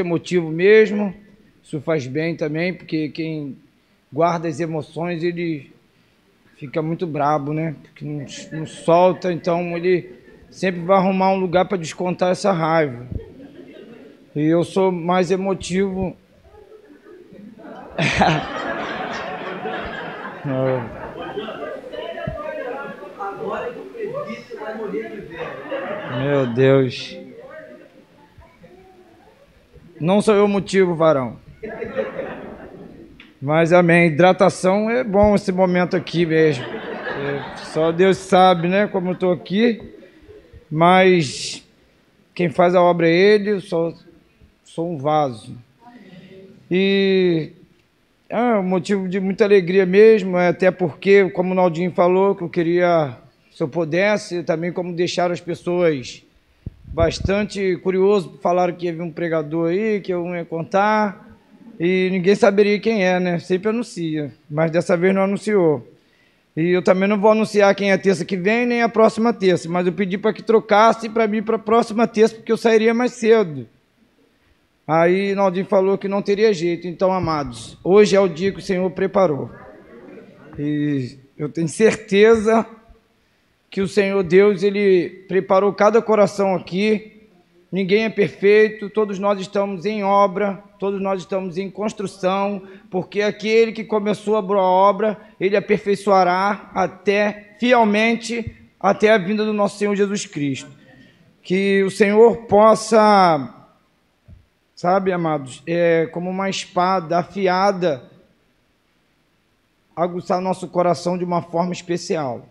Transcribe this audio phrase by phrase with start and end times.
[0.00, 1.12] emotivo mesmo.
[1.60, 3.58] Isso faz bem também, porque quem
[4.12, 5.72] guarda as emoções, ele
[6.56, 7.74] fica muito brabo, né?
[7.82, 10.12] Porque não, não solta, então ele
[10.50, 13.08] sempre vai arrumar um lugar para descontar essa raiva.
[14.36, 16.16] E eu sou mais emotivo.
[23.18, 23.72] Agora
[26.88, 27.27] que
[30.00, 31.36] Não sou eu o motivo, varão.
[33.40, 34.08] Mas amém.
[34.08, 36.64] Hidratação é bom esse momento aqui mesmo.
[36.64, 39.80] É, só Deus sabe, né, como eu estou aqui.
[40.70, 41.66] Mas
[42.34, 43.94] quem faz a obra é Ele, eu sou
[44.78, 45.56] um vaso.
[46.70, 47.52] E
[48.28, 52.42] é um motivo de muita alegria mesmo, é até porque, como o Naldinho falou, que
[52.42, 53.16] eu queria,
[53.50, 56.22] se eu pudesse, também como deixar as pessoas
[56.92, 61.28] bastante curioso, falaram que ia vir um pregador aí, que eu ia contar,
[61.78, 63.38] e ninguém saberia quem é, né?
[63.38, 65.86] Sempre anuncia, mas dessa vez não anunciou.
[66.56, 69.68] E eu também não vou anunciar quem é terça que vem, nem a próxima terça,
[69.68, 72.92] mas eu pedi para que trocasse para mim para a próxima terça, porque eu sairia
[72.92, 73.68] mais cedo.
[74.86, 76.88] Aí Naldinho falou que não teria jeito.
[76.88, 79.50] Então, amados, hoje é o dia que o Senhor preparou.
[80.58, 82.66] E eu tenho certeza
[83.70, 87.28] que o Senhor Deus, Ele preparou cada coração aqui.
[87.70, 93.72] Ninguém é perfeito, todos nós estamos em obra, todos nós estamos em construção, porque aquele
[93.72, 99.94] que começou a boa obra, ele aperfeiçoará até fielmente até a vinda do nosso Senhor
[99.94, 100.70] Jesus Cristo.
[101.42, 103.54] Que o Senhor possa,
[104.74, 108.02] sabe, amados, é como uma espada afiada,
[109.94, 112.46] aguçar nosso coração de uma forma especial.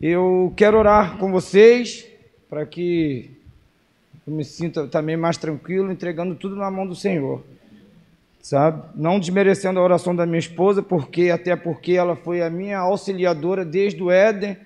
[0.00, 2.06] Eu quero orar com vocês
[2.50, 3.30] para que
[4.26, 7.42] eu me sinta também mais tranquilo, entregando tudo na mão do Senhor.
[8.42, 8.82] Sabe?
[8.94, 13.64] Não desmerecendo a oração da minha esposa, porque até porque ela foi a minha auxiliadora
[13.64, 14.58] desde o Éden,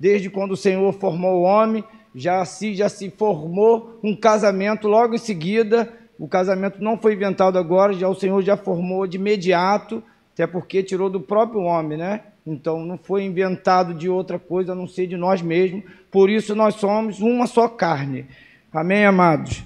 [0.00, 1.84] desde quando o Senhor formou o homem,
[2.14, 5.92] já se já se formou um casamento logo em seguida.
[6.18, 10.82] O casamento não foi inventado agora, já o Senhor já formou de imediato, até porque
[10.82, 12.22] tirou do próprio homem, né?
[12.52, 15.84] Então não foi inventado de outra coisa a não ser de nós mesmos.
[16.10, 18.26] Por isso nós somos uma só carne.
[18.72, 19.62] Amém, amados?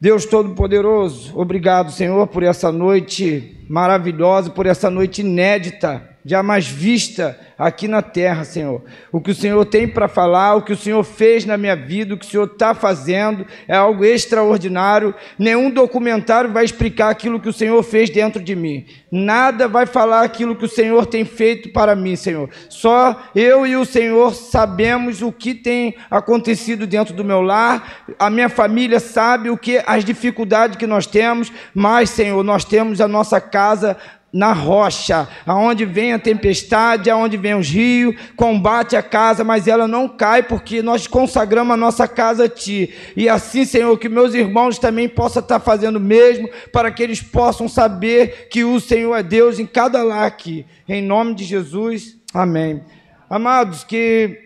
[0.00, 7.86] Deus Todo-Poderoso, obrigado, Senhor, por essa noite maravilhosa, por essa noite inédita jamais vista aqui
[7.86, 8.82] na terra, Senhor.
[9.12, 12.14] O que o Senhor tem para falar, o que o Senhor fez na minha vida,
[12.14, 15.14] o que o Senhor está fazendo, é algo extraordinário.
[15.38, 18.86] Nenhum documentário vai explicar aquilo que o Senhor fez dentro de mim.
[19.10, 22.48] Nada vai falar aquilo que o Senhor tem feito para mim, Senhor.
[22.68, 28.04] Só eu e o Senhor sabemos o que tem acontecido dentro do meu lar.
[28.18, 33.00] A minha família sabe o que as dificuldades que nós temos, mas, Senhor, nós temos
[33.00, 33.96] a nossa casa
[34.34, 39.86] na rocha, aonde vem a tempestade, aonde vem os rios, combate a casa, mas ela
[39.86, 42.92] não cai, porque nós consagramos a nossa casa a Ti.
[43.16, 47.22] E assim, Senhor, que meus irmãos também possam estar fazendo o mesmo, para que eles
[47.22, 50.66] possam saber que o Senhor é Deus em cada lar aqui.
[50.88, 52.82] Em nome de Jesus, amém.
[53.30, 54.40] Amados, que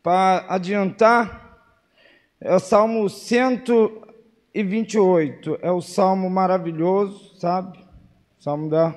[0.00, 1.58] para adiantar,
[2.40, 7.87] é o Salmo 128, é o salmo maravilhoso, sabe?
[8.40, 8.94] Salmo da,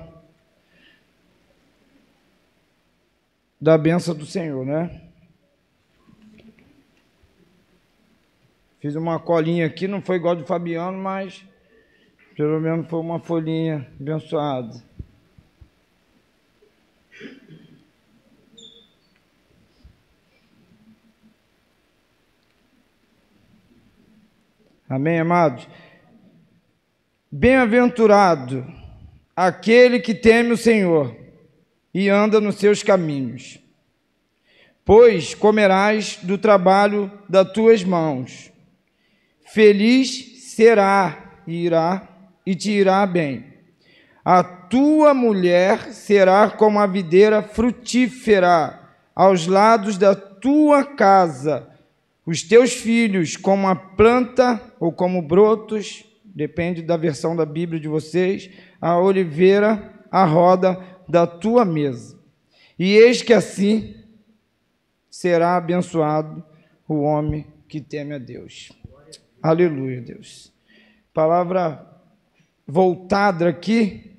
[3.60, 5.02] da benção do Senhor, né?
[8.80, 11.44] Fiz uma colinha aqui, não foi igual do Fabiano, mas
[12.36, 14.80] pelo menos foi uma folhinha abençoada.
[24.88, 25.66] Amém, amados?
[27.30, 28.81] Bem-aventurado
[29.36, 31.16] aquele que teme o Senhor
[31.92, 33.58] e anda nos seus caminhos.
[34.84, 38.50] Pois comerás do trabalho das tuas mãos.
[39.52, 42.08] Feliz será e irá
[42.44, 43.52] e te irá bem.
[44.24, 48.80] A tua mulher será como a videira frutífera
[49.14, 51.68] aos lados da tua casa.
[52.24, 57.88] Os teus filhos como a planta ou como brotos, depende da versão da Bíblia de
[57.88, 58.48] vocês,
[58.82, 60.76] a oliveira à roda
[61.08, 62.18] da tua mesa.
[62.76, 63.94] E eis que assim
[65.08, 66.44] será abençoado
[66.88, 68.72] o homem que teme a Deus.
[69.40, 70.52] Aleluia, Deus.
[71.14, 71.86] Palavra
[72.66, 74.16] voltada aqui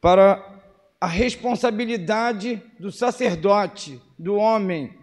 [0.00, 0.62] para
[1.00, 4.94] a responsabilidade do sacerdote, do homem.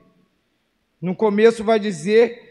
[1.02, 2.43] No começo vai dizer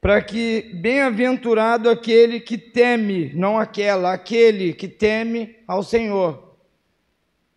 [0.00, 6.56] para que bem-aventurado aquele que teme, não aquela, aquele que teme ao Senhor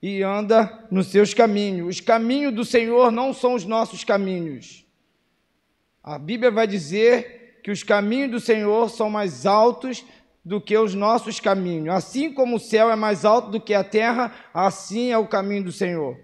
[0.02, 1.88] e anda nos seus caminhos.
[1.88, 4.86] Os caminhos do Senhor não são os nossos caminhos.
[6.04, 10.04] A Bíblia vai dizer que os caminhos do Senhor são mais altos
[10.44, 11.96] do que os nossos caminhos.
[11.96, 15.64] Assim como o céu é mais alto do que a terra, assim é o caminho
[15.64, 16.20] do Senhor.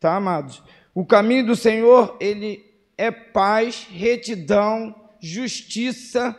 [0.00, 0.60] Tá, amados?
[0.92, 6.38] O caminho do Senhor, ele é paz, retidão, justiça,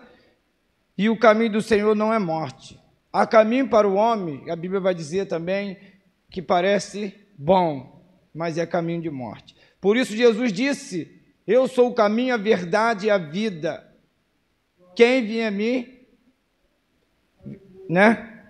[0.98, 2.80] e o caminho do Senhor não é morte.
[3.12, 5.78] Há caminho para o homem, a Bíblia vai dizer também,
[6.30, 8.04] que parece bom,
[8.34, 9.56] mas é caminho de morte.
[9.81, 13.86] Por isso Jesus disse: Eu sou o caminho, a verdade e a vida.
[14.96, 15.98] Quem vier a mim,
[17.90, 18.44] né?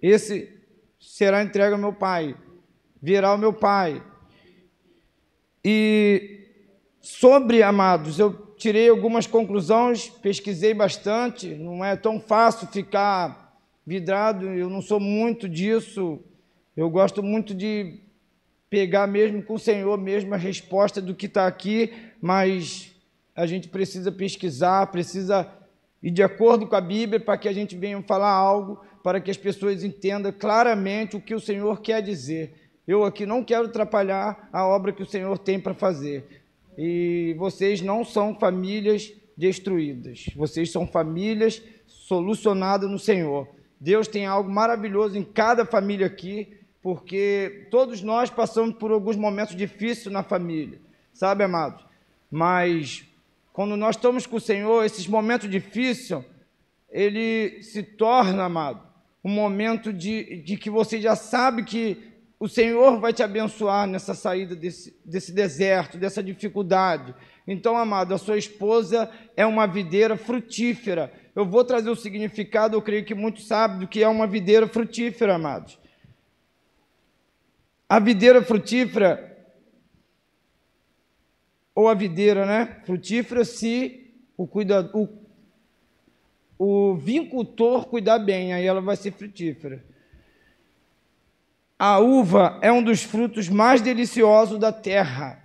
[0.00, 0.60] Esse
[0.98, 2.36] será entregue ao meu Pai,
[3.02, 4.02] virá ao meu Pai.
[5.64, 6.46] E
[7.00, 14.68] sobre, amados, eu tirei algumas conclusões, pesquisei bastante, não é tão fácil ficar vidrado, eu
[14.68, 16.20] não sou muito disso,
[16.76, 18.00] eu gosto muito de
[18.68, 21.90] pegar mesmo com o Senhor mesmo a resposta do que está aqui,
[22.20, 22.94] mas
[23.34, 25.50] a gente precisa pesquisar, precisa
[26.02, 29.30] ir de acordo com a Bíblia para que a gente venha falar algo, para que
[29.30, 32.52] as pessoas entendam claramente o que o Senhor quer dizer.
[32.86, 36.39] Eu aqui não quero atrapalhar a obra que o Senhor tem para fazer.
[36.76, 43.48] E vocês não são famílias destruídas, vocês são famílias solucionadas no Senhor.
[43.80, 49.56] Deus tem algo maravilhoso em cada família aqui, porque todos nós passamos por alguns momentos
[49.56, 50.78] difíceis na família,
[51.12, 51.84] sabe, amados?
[52.30, 53.04] Mas
[53.52, 56.24] quando nós estamos com o Senhor, esses momentos difíceis,
[56.90, 58.82] ele se torna, amado,
[59.22, 62.09] um momento de, de que você já sabe que
[62.40, 67.14] o Senhor vai te abençoar nessa saída desse, desse deserto, dessa dificuldade.
[67.46, 71.12] Então, amado, a sua esposa é uma videira frutífera.
[71.36, 74.66] Eu vou trazer o significado, eu creio que muitos sabem do que é uma videira
[74.66, 75.78] frutífera, amados.
[77.86, 79.36] A videira frutífera,
[81.74, 82.80] ou a videira, né?
[82.86, 85.10] Frutífera, se o, cuidador,
[86.58, 89.89] o, o vincultor cuidar bem, aí ela vai ser frutífera.
[91.80, 95.42] A uva é um dos frutos mais deliciosos da terra.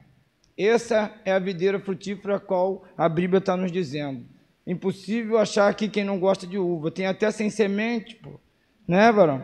[0.57, 4.25] Essa é a videira frutífera a qual a Bíblia está nos dizendo.
[4.67, 6.91] Impossível achar aqui quem não gosta de uva.
[6.91, 8.37] Tem até sem semente, pô.
[8.85, 9.41] Né, varão?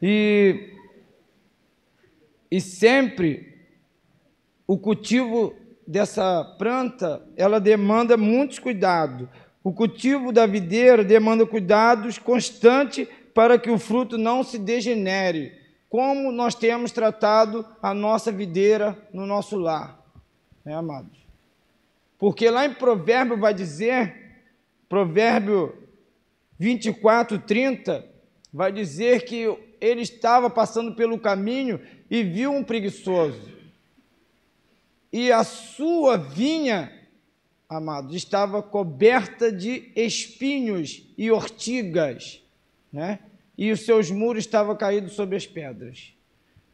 [0.00, 0.72] E,
[2.50, 3.58] e sempre
[4.66, 5.54] o cultivo
[5.86, 9.28] dessa planta, ela demanda muitos cuidados.
[9.62, 13.06] O cultivo da videira demanda cuidados constantes
[13.38, 15.56] para que o fruto não se degenere,
[15.88, 20.04] como nós temos tratado a nossa videira no nosso lar,
[20.64, 21.16] né, amados?
[22.18, 24.42] Porque lá em Provérbio vai dizer,
[24.88, 25.72] Provérbio
[26.58, 28.04] 24, 30,
[28.52, 29.44] vai dizer que
[29.80, 31.80] ele estava passando pelo caminho
[32.10, 33.52] e viu um preguiçoso.
[35.12, 36.92] E a sua vinha,
[37.68, 42.42] amados, estava coberta de espinhos e ortigas,
[42.92, 43.20] né?
[43.58, 46.14] E os seus muros estavam caídos sobre as pedras.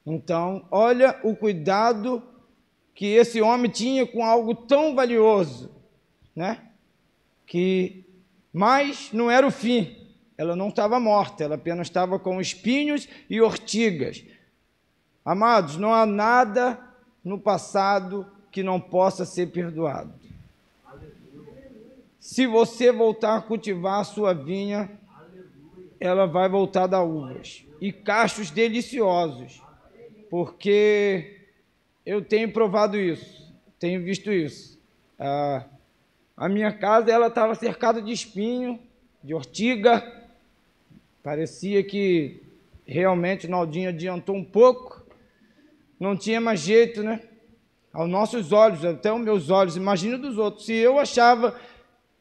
[0.07, 2.23] Então, olha o cuidado
[2.95, 5.71] que esse homem tinha com algo tão valioso,
[6.37, 6.61] né?
[7.47, 8.05] Que
[8.53, 9.97] mas não era o fim.
[10.39, 14.23] Ela não estava morta, ela apenas estava com espinhos e ortigas.
[15.25, 16.79] Amados, não há nada
[17.25, 20.13] no passado que não possa ser perdoado.
[22.20, 24.91] Se você voltar a cultivar a sua vinha,
[26.06, 29.63] ela vai voltar a dar uvas e cachos deliciosos,
[30.31, 31.41] porque
[32.05, 34.79] eu tenho provado isso, tenho visto isso.
[35.19, 35.65] Ah,
[36.37, 38.79] a minha casa ela estava cercada de espinho,
[39.23, 40.03] de ortiga,
[41.23, 42.43] parecia que
[42.87, 45.06] realmente Naldinho adiantou um pouco,
[45.99, 47.20] não tinha mais jeito, né?
[47.93, 50.67] Aos nossos olhos, até os meus olhos, imagina dos outros.
[50.67, 51.58] Se eu achava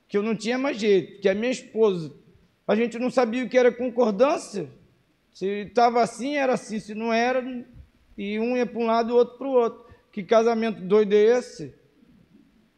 [0.08, 2.13] que eu não tinha mais jeito, que a minha esposa
[2.67, 4.70] a gente não sabia o que era concordância.
[5.34, 6.79] Se estava assim, era assim.
[6.79, 7.43] Se não era,
[8.17, 9.93] e um ia para um lado e o outro para o outro.
[10.12, 11.74] Que casamento doido é esse?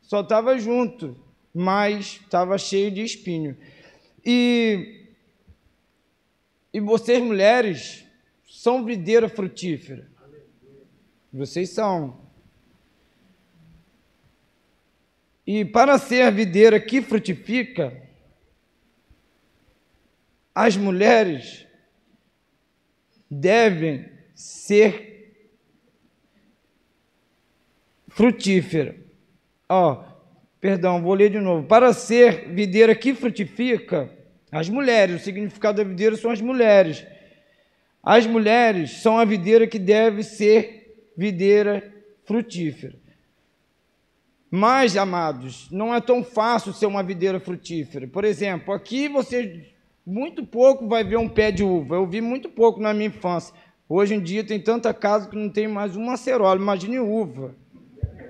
[0.02, 1.18] Só estava junto,
[1.54, 3.58] mas estava cheio de espinho.
[4.26, 5.10] E,
[6.74, 8.06] e vocês, mulheres,
[8.48, 10.10] são videira frutífera.
[11.32, 12.26] Vocês são.
[15.46, 18.05] E para ser a videira que frutifica,
[20.56, 21.68] as mulheres
[23.30, 25.44] devem ser
[28.08, 28.96] frutíferas.
[29.68, 30.06] Ó,
[30.62, 31.68] perdão, vou ler de novo.
[31.68, 34.10] Para ser videira que frutifica,
[34.50, 37.06] as mulheres, o significado da videira são as mulheres.
[38.02, 41.94] As mulheres são a videira que deve ser videira
[42.24, 42.96] frutífera.
[44.50, 48.08] Mas, amados, não é tão fácil ser uma videira frutífera.
[48.08, 49.75] Por exemplo, aqui você
[50.06, 51.96] muito pouco vai ver um pé de uva.
[51.96, 53.54] Eu vi muito pouco na minha infância.
[53.90, 57.56] Hoje em dia tem tanta casa que não tem mais uma acerola, imagine uva,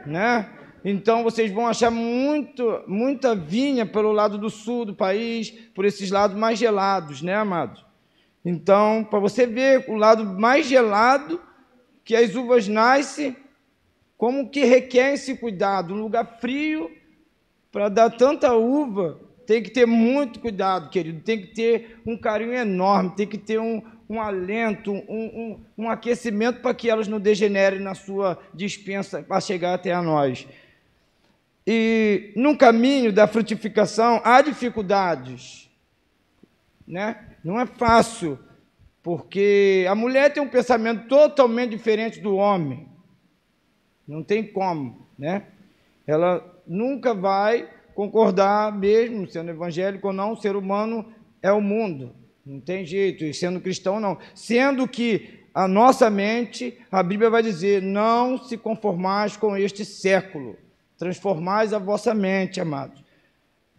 [0.06, 0.50] né?
[0.84, 6.12] Então vocês vão achar muito, muita vinha pelo lado do sul do país, por esses
[6.12, 7.84] lados mais gelados, né, amados?
[8.44, 11.42] Então, para você ver o lado mais gelado
[12.04, 13.36] que as uvas nascem,
[14.18, 16.92] como que requer esse cuidado, um lugar frio
[17.72, 22.54] para dar tanta uva, tem que ter muito cuidado, querido, tem que ter um carinho
[22.54, 27.20] enorme, tem que ter um, um alento, um, um, um aquecimento para que elas não
[27.20, 30.48] degenerem na sua dispensa para chegar até a nós.
[31.66, 35.70] E no caminho da frutificação há dificuldades,
[36.88, 37.18] né?
[37.44, 38.38] Não é fácil,
[39.02, 42.88] porque a mulher tem um pensamento totalmente diferente do homem.
[44.08, 45.48] Não tem como, né?
[46.06, 51.06] Ela nunca vai concordar, mesmo sendo evangélico ou não, ser humano
[51.42, 52.14] é o mundo.
[52.46, 54.20] Não tem jeito, e sendo cristão, não.
[54.36, 60.58] Sendo que a nossa mente, a Bíblia vai dizer: não se conformais com este século,
[60.98, 63.04] transformais a vossa mente, amados.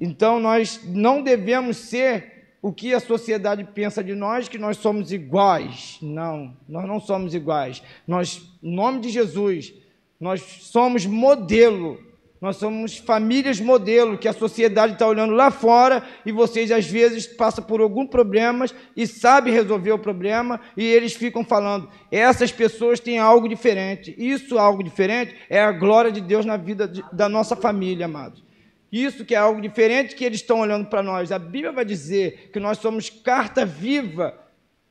[0.01, 5.13] Então nós não devemos ser o que a sociedade pensa de nós, que nós somos
[5.13, 5.99] iguais.
[6.03, 7.83] Não, nós não somos iguais.
[8.07, 9.73] Nós, em nome de Jesus,
[10.19, 12.01] nós somos modelo
[12.41, 17.27] nós somos famílias modelo que a sociedade está olhando lá fora e vocês às vezes
[17.27, 23.01] passam por algum problema e sabem resolver o problema e eles ficam falando, essas pessoas
[23.01, 24.15] têm algo diferente.
[24.19, 28.45] Isso algo diferente é a glória de Deus na vida de, da nossa família, amados.
[28.93, 31.33] Isso que é algo diferente que eles estão olhando para nós.
[31.33, 34.39] A Bíblia vai dizer que nós somos carta viva,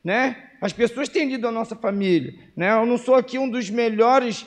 [0.04, 0.50] né?
[0.60, 2.72] As pessoas têm lido a nossa família, né?
[2.72, 4.46] Eu não sou aqui um dos melhores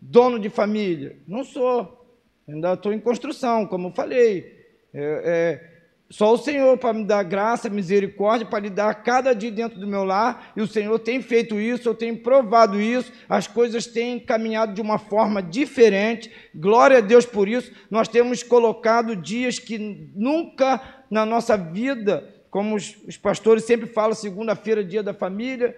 [0.00, 2.03] donos de família, não sou.
[2.48, 4.64] Ainda estou em construção, como eu falei.
[4.92, 5.74] É, é,
[6.10, 10.04] só o Senhor para me dar graça, misericórdia, para lidar cada dia dentro do meu
[10.04, 14.74] lar, e o Senhor tem feito isso, eu tenho provado isso, as coisas têm caminhado
[14.74, 17.72] de uma forma diferente, glória a Deus por isso.
[17.90, 24.14] Nós temos colocado dias que nunca na nossa vida, como os, os pastores sempre falam,
[24.14, 25.76] segunda-feira, dia da família,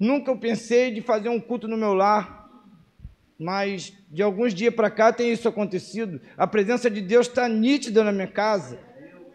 [0.00, 2.37] nunca eu pensei de fazer um culto no meu lar,
[3.38, 6.20] mas de alguns dias para cá tem isso acontecido.
[6.36, 8.78] A presença de Deus está nítida na minha casa.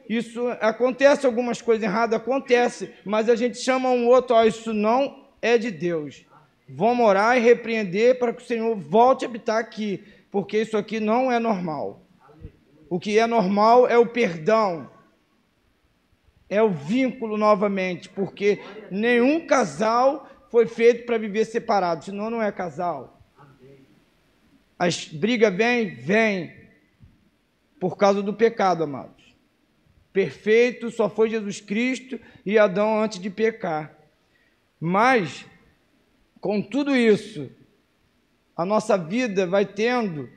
[0.09, 5.57] Isso acontece algumas coisas erradas, acontece, mas a gente chama um outro, isso não é
[5.57, 6.25] de Deus.
[6.67, 10.99] Vamos orar e repreender para que o Senhor volte a habitar aqui, porque isso aqui
[10.99, 12.01] não é normal.
[12.89, 14.89] O que é normal é o perdão,
[16.49, 18.59] é o vínculo novamente, porque
[18.91, 23.22] nenhum casal foi feito para viver separado, senão não é casal.
[24.83, 26.53] As brigas vêm, vêm
[27.79, 29.23] por causa do pecado, amados.
[30.11, 33.97] Perfeito só foi Jesus Cristo e Adão antes de pecar.
[34.81, 35.45] Mas,
[36.41, 37.49] com tudo isso,
[38.57, 40.29] a nossa vida vai tendo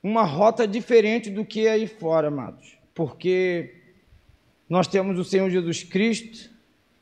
[0.00, 2.78] uma rota diferente do que é aí fora, amados.
[2.94, 3.82] Porque
[4.68, 6.52] nós temos o Senhor Jesus Cristo,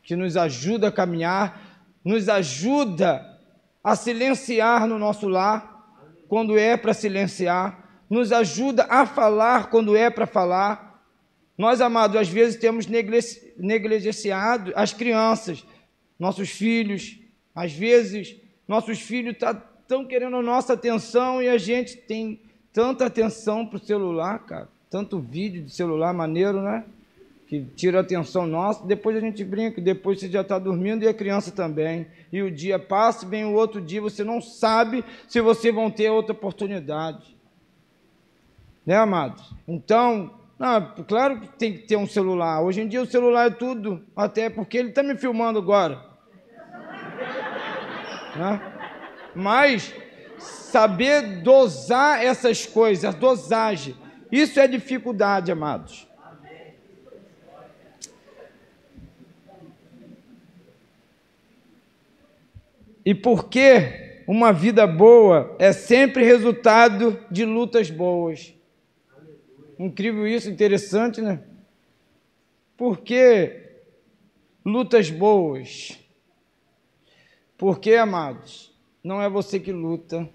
[0.03, 3.39] que nos ajuda a caminhar, nos ajuda
[3.85, 5.72] a silenciar no nosso lar,
[6.33, 11.05] quando é para silenciar, nos ajuda a falar quando é para falar.
[11.59, 15.62] Nós, amados, às vezes temos negligenciado as crianças,
[16.19, 17.19] nossos filhos.
[17.55, 18.35] Às vezes,
[18.67, 22.41] nossos filhos estão tá, querendo a nossa atenção e a gente tem
[22.73, 24.71] tanta atenção para o celular, cara.
[24.89, 26.83] Tanto vídeo de celular maneiro, né?
[27.53, 31.07] Que tira a atenção nossa, depois a gente brinca, depois você já está dormindo e
[31.09, 32.07] a criança também.
[32.33, 36.09] E o dia passa, vem o outro dia, você não sabe se você vão ter
[36.09, 37.37] outra oportunidade.
[38.87, 39.53] Né, amados?
[39.69, 42.63] Então, não, claro que tem que ter um celular.
[42.63, 46.03] Hoje em dia o celular é tudo, até porque ele está me filmando agora.
[48.35, 48.63] né?
[49.35, 49.95] Mas
[50.39, 53.95] saber dosar essas coisas, dosagem,
[54.31, 56.11] isso é dificuldade, amados.
[63.05, 68.55] E porque uma vida boa é sempre resultado de lutas boas.
[69.79, 71.41] Incrível isso, interessante, né?
[72.77, 73.61] Por que
[74.65, 75.99] lutas boas?
[77.59, 80.29] Porque, amados, não é você que luta,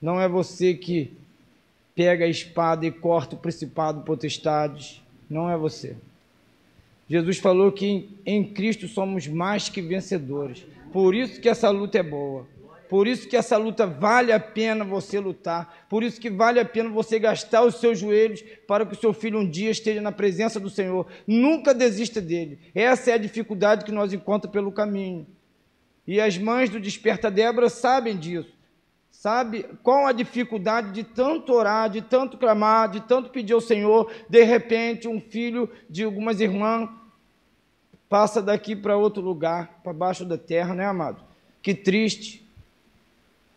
[0.00, 1.16] não é você que
[1.94, 5.00] pega a espada e corta o principado potestades.
[5.28, 5.96] Não é você.
[7.08, 10.64] Jesus falou que em Cristo somos mais que vencedores.
[10.92, 12.46] Por isso que essa luta é boa.
[12.92, 15.86] Por isso que essa luta vale a pena você lutar.
[15.88, 19.14] Por isso que vale a pena você gastar os seus joelhos para que o seu
[19.14, 21.06] filho um dia esteja na presença do Senhor.
[21.26, 22.58] Nunca desista dele.
[22.74, 25.26] Essa é a dificuldade que nós encontramos pelo caminho.
[26.06, 28.52] E as mães do Desperta Débora sabem disso.
[29.10, 34.12] Sabe qual a dificuldade de tanto orar, de tanto clamar, de tanto pedir ao Senhor,
[34.28, 36.90] de repente um filho de algumas irmãs
[38.12, 41.24] passa daqui para outro lugar, para baixo da terra, né, amado?
[41.62, 42.46] Que triste.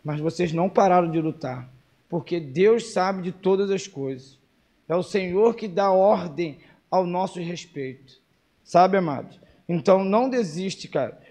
[0.02, 1.70] Mas vocês não pararam de lutar,
[2.08, 4.40] porque Deus sabe de todas as coisas.
[4.88, 6.58] É o Senhor que dá ordem
[6.90, 8.18] ao nosso respeito.
[8.64, 9.38] Sabe, amado?
[9.68, 11.22] Então não desiste, cara,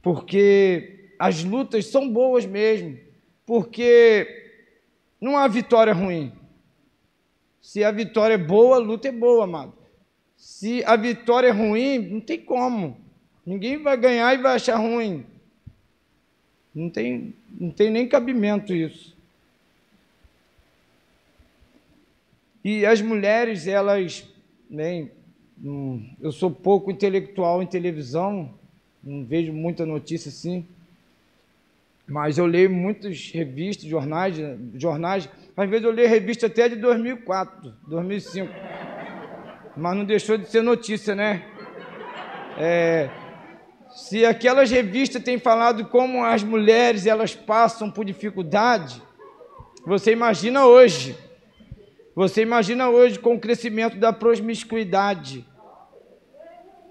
[0.00, 2.96] porque as lutas são boas mesmo,
[3.44, 4.28] porque
[5.20, 6.32] não há vitória ruim.
[7.60, 9.79] Se a vitória é boa, a luta é boa, amado.
[10.40, 12.96] Se a vitória é ruim, não tem como.
[13.44, 15.26] Ninguém vai ganhar e vai achar ruim.
[16.74, 19.14] Não tem, não tem nem cabimento isso.
[22.64, 24.26] E as mulheres, elas,
[24.68, 25.10] bem,
[26.22, 28.50] eu sou pouco intelectual em televisão,
[29.04, 30.66] não vejo muita notícia assim,
[32.08, 34.36] mas eu leio muitas revistas, jornais,
[34.74, 35.28] jornais.
[35.54, 38.79] Às vezes eu leio revista até de 2004, 2005
[39.76, 41.44] mas não deixou de ser notícia, né?
[42.58, 43.10] É,
[43.90, 49.02] se aquelas revistas têm falado como as mulheres elas passam por dificuldade,
[49.84, 51.16] você imagina hoje.
[52.14, 55.46] Você imagina hoje com o crescimento da promiscuidade,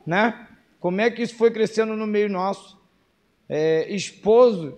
[0.05, 0.47] né?
[0.79, 2.79] Como é que isso foi crescendo no meio nosso?
[3.47, 4.77] É, esposo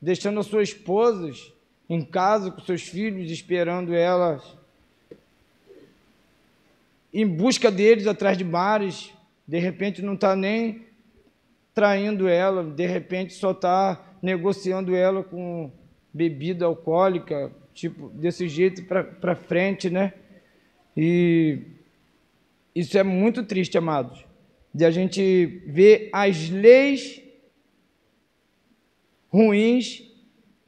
[0.00, 1.52] deixando as suas esposas
[1.88, 4.42] em casa com seus filhos, esperando elas
[7.14, 9.12] em busca deles atrás de bares,
[9.46, 10.82] de repente não está nem
[11.72, 15.70] traindo ela, de repente só está negociando ela com
[16.12, 20.12] bebida alcoólica, tipo, desse jeito para frente, né?
[20.96, 21.60] E
[22.74, 24.24] isso é muito triste, amados,
[24.72, 27.22] de a gente ver as leis
[29.28, 30.02] ruins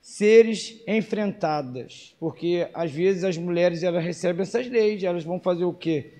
[0.00, 5.72] seres enfrentadas, porque às vezes as mulheres elas recebem essas leis, elas vão fazer o
[5.72, 6.15] quê?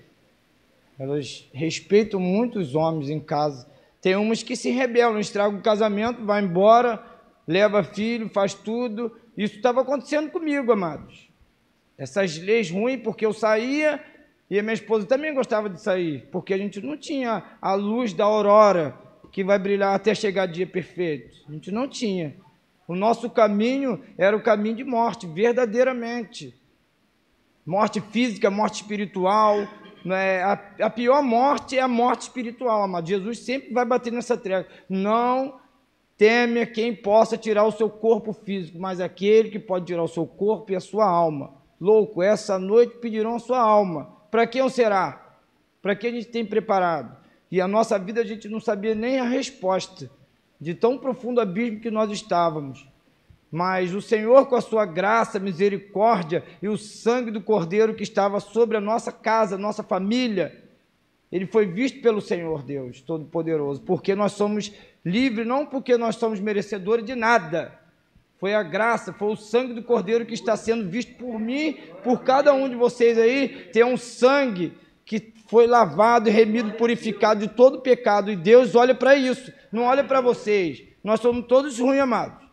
[0.99, 3.67] Elas respeitam muito os homens em casa.
[4.01, 7.03] Tem umas que se rebelam, estragam o casamento, vai embora,
[7.47, 9.15] leva filho, faz tudo.
[9.37, 11.29] Isso estava acontecendo comigo, amados.
[11.97, 14.03] Essas leis ruins, porque eu saía
[14.49, 18.13] e a minha esposa também gostava de sair, porque a gente não tinha a luz
[18.13, 18.97] da aurora
[19.31, 21.37] que vai brilhar até chegar dia perfeito.
[21.47, 22.35] A gente não tinha.
[22.87, 26.55] O nosso caminho era o caminho de morte, verdadeiramente.
[27.65, 29.67] Morte física, morte espiritual,
[30.05, 33.07] é, a, a pior morte é a morte espiritual, amado.
[33.07, 34.67] Jesus sempre vai bater nessa treva.
[34.89, 35.59] Não
[36.17, 40.25] teme quem possa tirar o seu corpo físico, mas aquele que pode tirar o seu
[40.25, 41.53] corpo e a sua alma.
[41.79, 44.11] Louco, essa noite pedirão a sua alma.
[44.31, 45.37] Para quem será?
[45.81, 47.15] Para que a gente tem preparado?
[47.51, 50.09] E a nossa vida a gente não sabia nem a resposta
[50.59, 52.87] de tão profundo abismo que nós estávamos.
[53.51, 58.39] Mas o Senhor, com a sua graça, misericórdia e o sangue do Cordeiro que estava
[58.39, 60.63] sobre a nossa casa, nossa família,
[61.31, 64.71] ele foi visto pelo Senhor Deus Todo-Poderoso, porque nós somos
[65.03, 67.77] livres, não porque nós somos merecedores de nada.
[68.37, 72.21] Foi a graça, foi o sangue do Cordeiro que está sendo visto por mim, por
[72.23, 73.49] cada um de vocês aí.
[73.73, 74.73] Tem um sangue
[75.05, 78.31] que foi lavado, remido, purificado de todo pecado.
[78.31, 80.83] E Deus olha para isso, não olha para vocês.
[81.03, 82.46] Nós somos todos ruins, amados.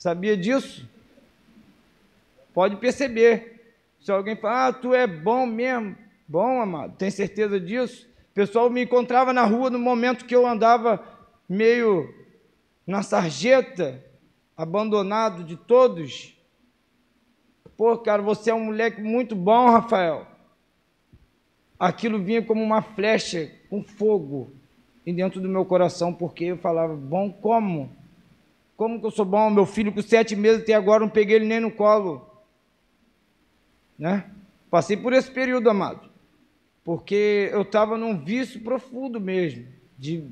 [0.00, 0.88] Sabia disso?
[2.54, 3.74] Pode perceber.
[4.00, 5.94] Se alguém fala, ah, tu é bom mesmo.
[6.26, 8.08] Bom, amado, tem certeza disso?
[8.30, 11.04] O pessoal me encontrava na rua no momento que eu andava
[11.46, 12.14] meio
[12.86, 14.02] na sarjeta,
[14.56, 16.34] abandonado de todos.
[17.76, 20.26] Pô, cara, você é um moleque muito bom, Rafael.
[21.78, 24.50] Aquilo vinha como uma flecha com fogo
[25.04, 27.99] dentro do meu coração, porque eu falava, bom como?
[28.80, 29.50] Como que eu sou bom?
[29.50, 32.26] Meu filho com sete meses até agora não peguei ele nem no colo.
[33.98, 34.30] Né?
[34.70, 36.08] Passei por esse período, amado.
[36.82, 39.66] Porque eu estava num vício profundo mesmo.
[39.98, 40.26] De,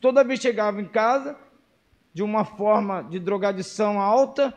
[0.00, 1.36] toda vez chegava em casa,
[2.12, 4.52] de uma forma de drogadição alta,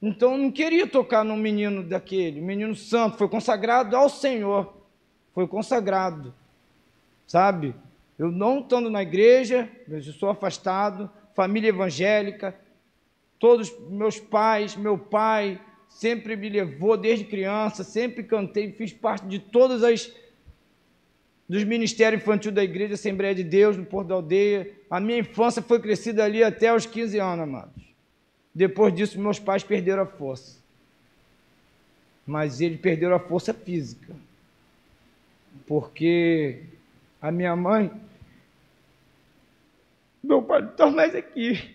[0.00, 4.74] então eu não queria tocar num menino daquele, menino santo, foi consagrado ao Senhor.
[5.34, 6.32] Foi consagrado.
[7.26, 7.74] Sabe?
[8.18, 12.54] Eu não estando na igreja, eu sou afastado, família evangélica,
[13.38, 19.38] todos meus pais, meu pai, sempre me levou desde criança, sempre cantei, fiz parte de
[19.38, 20.12] todas as
[21.48, 24.72] dos ministérios infantil da igreja Assembleia de Deus no Porto da Aldeia.
[24.90, 27.84] A minha infância foi crescida ali até os 15 anos, amados.
[28.54, 30.58] Depois disso, meus pais perderam a força.
[32.26, 34.14] Mas eles perderam a força física.
[35.66, 36.62] Porque
[37.20, 37.90] a minha mãe,
[40.24, 41.74] não está mais aqui.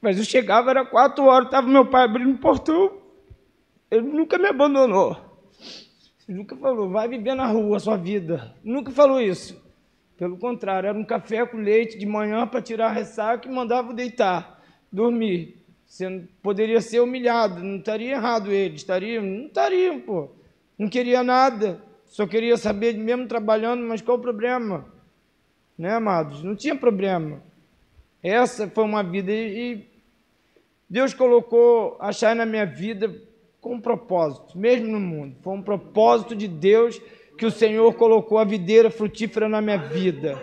[0.00, 2.98] Mas eu chegava, era quatro horas, estava meu pai abrindo o portão.
[3.90, 5.16] Ele nunca me abandonou.
[6.28, 8.54] Ele nunca falou, vai viver na rua a sua vida.
[8.62, 9.60] Nunca falou isso.
[10.16, 13.94] Pelo contrário, era um café com leite de manhã para tirar a ressaca e mandava
[13.94, 14.60] deitar,
[14.92, 15.56] dormir.
[15.86, 20.28] Você poderia ser humilhado, não estaria errado ele, estaria, não estaria, pô.
[20.78, 24.86] Não queria nada, só queria saber, mesmo trabalhando, mas qual o problema?
[25.76, 26.42] Né, amados?
[26.42, 27.40] Não tinha problema.
[28.22, 29.86] Essa foi uma vida e
[30.88, 33.14] Deus colocou a Chay na minha vida
[33.60, 35.36] com um propósito, mesmo no mundo.
[35.42, 37.00] Foi um propósito de Deus
[37.36, 40.36] que o Senhor colocou a videira frutífera na minha vida.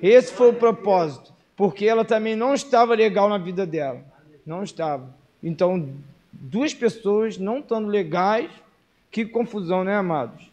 [0.00, 4.02] Esse foi o propósito, porque ela também não estava legal na vida dela.
[4.46, 5.14] Não estava.
[5.42, 5.94] Então,
[6.32, 8.50] duas pessoas não estando legais,
[9.10, 10.51] que confusão, né, amados?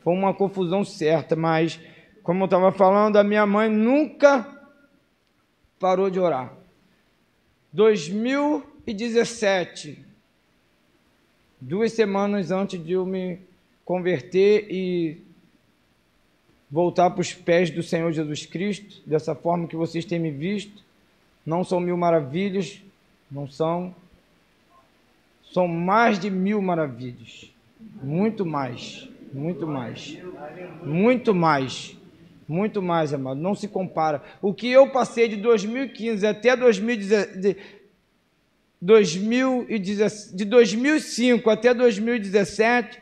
[0.00, 1.78] Foi uma confusão certa, mas,
[2.22, 4.58] como eu estava falando, a minha mãe nunca
[5.78, 6.52] parou de orar.
[7.72, 10.04] 2017,
[11.60, 13.38] duas semanas antes de eu me
[13.84, 15.22] converter e
[16.70, 20.84] voltar para os pés do Senhor Jesus Cristo, dessa forma que vocês têm me visto.
[21.44, 22.80] Não são mil maravilhas,
[23.30, 23.94] não são.
[25.52, 27.50] São mais de mil maravilhas.
[28.02, 30.18] Muito mais, muito mais,
[30.84, 31.96] muito mais.
[32.48, 34.20] Muito mais, amado, não se compara.
[34.42, 37.60] O que eu passei de 2015 até 2017,
[40.34, 43.00] de 2005 até 2017,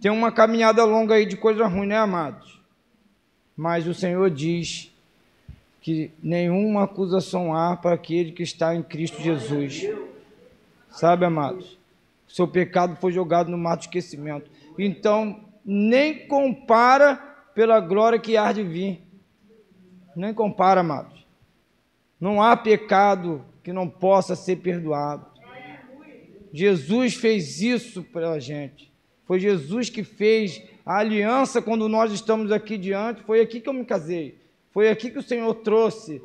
[0.00, 2.62] tem uma caminhada longa aí de coisa ruim, né, amados?
[3.54, 4.90] Mas o Senhor diz
[5.82, 9.86] que nenhuma acusação há para aquele que está em Cristo Jesus.
[10.90, 11.76] Sabe, amados?
[12.26, 14.50] Seu pecado foi jogado no mar do esquecimento.
[14.78, 17.16] Então, nem compara
[17.54, 19.02] pela glória que há de vir.
[20.16, 21.26] Nem compara, amados.
[22.18, 25.26] Não há pecado que não possa ser perdoado.
[26.50, 28.90] Jesus fez isso pela gente.
[29.26, 33.22] Foi Jesus que fez a aliança quando nós estamos aqui diante.
[33.24, 34.38] Foi aqui que eu me casei.
[34.72, 36.22] Foi aqui que o Senhor trouxe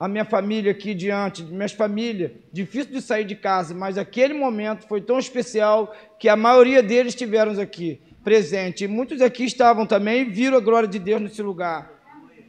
[0.00, 2.32] a minha família aqui diante, minhas famílias.
[2.52, 7.14] Difícil de sair de casa, mas aquele momento foi tão especial que a maioria deles
[7.14, 8.86] estiveram aqui presente.
[8.86, 11.90] Muitos aqui estavam também e viram a glória de Deus nesse lugar.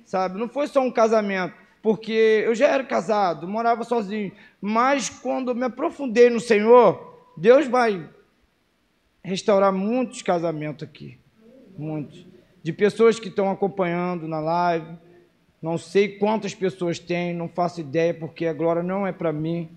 [0.06, 0.38] Sabe?
[0.38, 4.32] Não foi só um casamento, porque eu já era casado, morava sozinho.
[4.62, 8.08] Mas quando me aprofundei no Senhor, Deus vai
[9.24, 11.18] restaurar muitos casamentos aqui.
[11.78, 12.26] Muitos.
[12.62, 14.88] De pessoas que estão acompanhando na live.
[15.62, 19.70] Não sei quantas pessoas tem, não faço ideia, porque a glória não é para mim.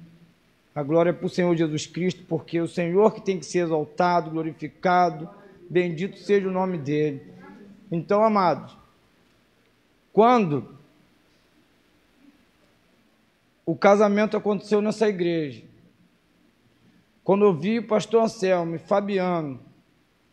[0.74, 3.46] A glória é para o Senhor Jesus Cristo, porque é o Senhor que tem que
[3.46, 5.30] ser exaltado, glorificado
[5.68, 7.22] bendito seja o nome dele.
[7.90, 8.76] Então, amados,
[10.12, 10.76] quando
[13.64, 15.62] o casamento aconteceu nessa igreja,
[17.22, 19.60] quando eu vi o pastor Anselmo e Fabiano,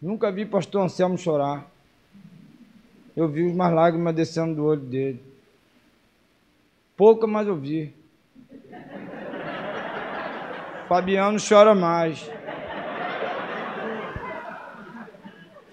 [0.01, 1.69] nunca vi o pastor Anselmo chorar.
[3.15, 5.21] Eu vi umas lágrimas descendo do olho dele.
[6.95, 7.93] Pouca, mas eu vi.
[10.87, 12.29] Fabiano chora mais.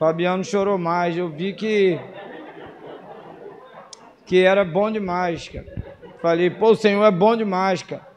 [0.00, 1.14] Fabiano chorou mais.
[1.14, 2.00] Eu vi que
[4.24, 5.66] que era bom demais, cara.
[6.22, 8.08] Falei, pô, o Senhor é bom demais, cara.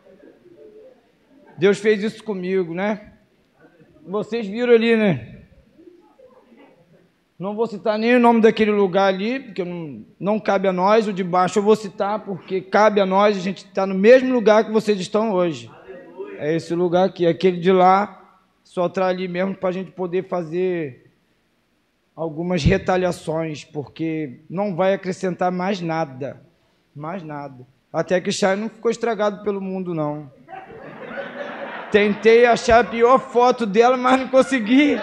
[1.57, 3.11] Deus fez isso comigo, né?
[4.07, 5.41] Vocês viram ali, né?
[7.37, 11.05] Não vou citar nem o nome daquele lugar ali, porque não, não cabe a nós.
[11.05, 13.35] O de baixo eu vou citar, porque cabe a nós.
[13.35, 15.69] A gente está no mesmo lugar que vocês estão hoje.
[16.37, 17.27] É esse lugar aqui.
[17.27, 21.02] Aquele de lá, só está ali mesmo para a gente poder fazer
[22.15, 26.41] algumas retaliações, porque não vai acrescentar mais nada.
[26.95, 27.65] Mais nada.
[27.91, 30.31] Até que Chay não ficou estragado pelo mundo, não.
[31.91, 34.99] Tentei achar a pior foto dela, mas não consegui.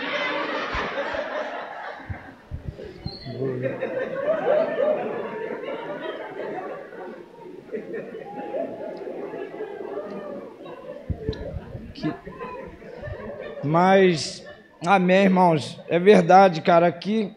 [13.63, 14.45] Mas
[14.87, 15.79] Amém, irmãos.
[15.89, 16.87] É verdade, cara.
[16.87, 17.37] Aqui,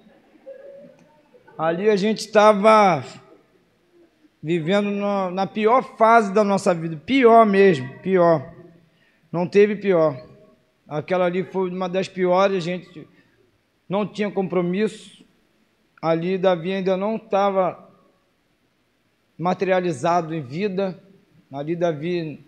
[1.58, 3.04] ali a gente estava
[4.42, 8.50] vivendo na, na pior fase da nossa vida, pior mesmo, pior.
[9.30, 10.26] Não teve pior.
[10.88, 13.06] Aquela ali foi uma das piores, a gente
[13.90, 15.26] não tinha compromisso.
[16.02, 17.90] Ali Davi ainda não estava
[19.38, 20.98] materializado em vida.
[21.52, 22.46] Ali Davi,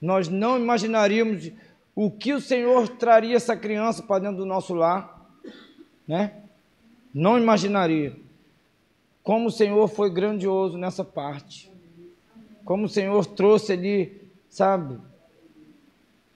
[0.00, 1.52] nós não imaginaríamos
[1.94, 5.30] o que o Senhor traria essa criança para dentro do nosso lar,
[6.08, 6.42] né?
[7.12, 8.16] Não imaginaria.
[9.22, 11.70] Como o Senhor foi grandioso nessa parte.
[12.64, 14.98] Como o Senhor trouxe ali, sabe?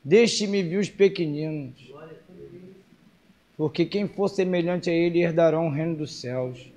[0.05, 1.93] Deixe-me ver os pequeninos.
[3.57, 6.71] Porque quem for semelhante a ele herdarão o reino dos céus.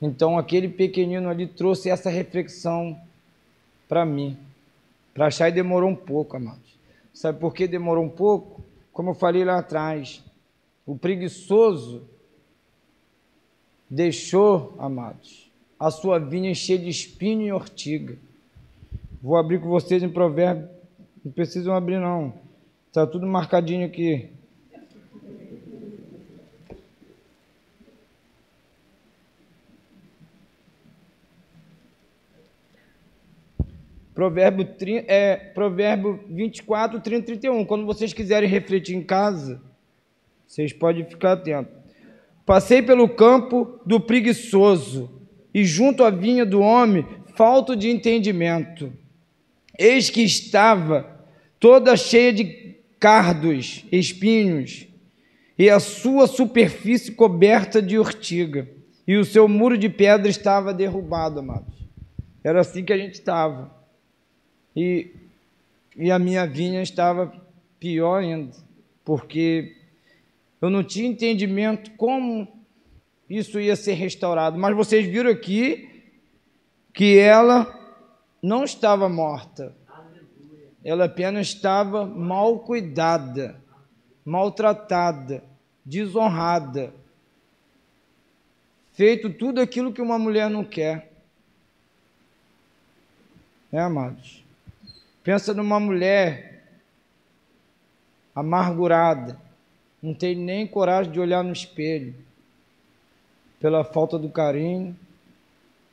[0.00, 3.00] Então aquele pequenino ali trouxe essa reflexão
[3.88, 4.36] para mim.
[5.14, 6.65] Para achar e demorou um pouco, amados.
[7.16, 8.62] Sabe por que demorou um pouco?
[8.92, 10.22] Como eu falei lá atrás,
[10.84, 12.06] o preguiçoso
[13.88, 15.50] deixou, amados,
[15.80, 18.18] a sua vinha cheia de espinho e ortiga.
[19.22, 20.68] Vou abrir com vocês em Provérbio,
[21.24, 22.34] não precisam abrir não,
[22.88, 24.30] está tudo marcadinho aqui.
[34.16, 34.66] Provérbio,
[35.08, 37.66] é, provérbio 24, 30 e 31.
[37.66, 39.60] Quando vocês quiserem refletir em casa,
[40.48, 41.74] vocês podem ficar atentos.
[42.46, 45.10] Passei pelo campo do preguiçoso,
[45.52, 48.90] e junto à vinha do homem, falto de entendimento.
[49.78, 51.06] Eis que estava
[51.60, 54.88] toda cheia de cardos, espinhos,
[55.58, 58.66] e a sua superfície coberta de urtiga,
[59.06, 61.76] e o seu muro de pedra estava derrubado, amados.
[62.42, 63.75] Era assim que a gente estava.
[64.76, 65.10] E,
[65.96, 67.32] e a minha vinha estava
[67.80, 68.54] pior ainda,
[69.02, 69.74] porque
[70.60, 72.46] eu não tinha entendimento como
[73.28, 74.58] isso ia ser restaurado.
[74.58, 75.88] Mas vocês viram aqui
[76.92, 77.74] que ela
[78.42, 79.74] não estava morta.
[80.84, 83.60] Ela apenas estava mal cuidada,
[84.24, 85.42] maltratada,
[85.84, 86.94] desonrada.
[88.92, 91.12] Feito tudo aquilo que uma mulher não quer.
[93.72, 94.45] É, amados?
[95.26, 96.62] Pensa numa mulher
[98.32, 99.36] amargurada,
[100.00, 102.14] não tem nem coragem de olhar no espelho,
[103.58, 104.96] pela falta do carinho,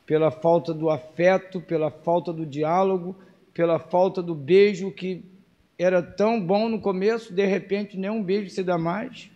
[0.06, 3.16] pela falta do afeto, pela falta do diálogo,
[3.52, 5.24] pela falta do beijo que
[5.76, 9.28] era tão bom no começo, de repente nem um beijo se dá mais.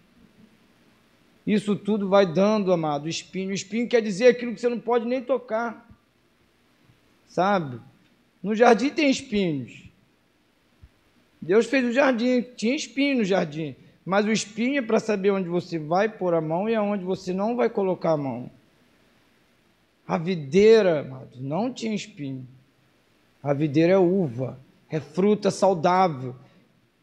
[1.44, 3.50] Isso tudo vai dando, amado, espinho.
[3.50, 5.90] Espinho quer dizer aquilo que você não pode nem tocar.
[7.26, 7.80] Sabe?
[8.40, 9.87] No jardim tem espinhos.
[11.48, 13.74] Deus fez o jardim, tinha espinho no jardim.
[14.04, 17.32] Mas o espinho é para saber onde você vai pôr a mão e aonde você
[17.32, 18.50] não vai colocar a mão.
[20.06, 22.46] A videira, não tinha espinho.
[23.42, 26.36] A videira é uva, é fruta saudável.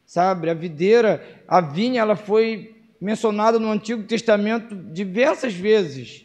[0.05, 0.47] Sabe?
[0.47, 6.23] A videira, a vinha, ela foi mencionada no Antigo Testamento diversas vezes.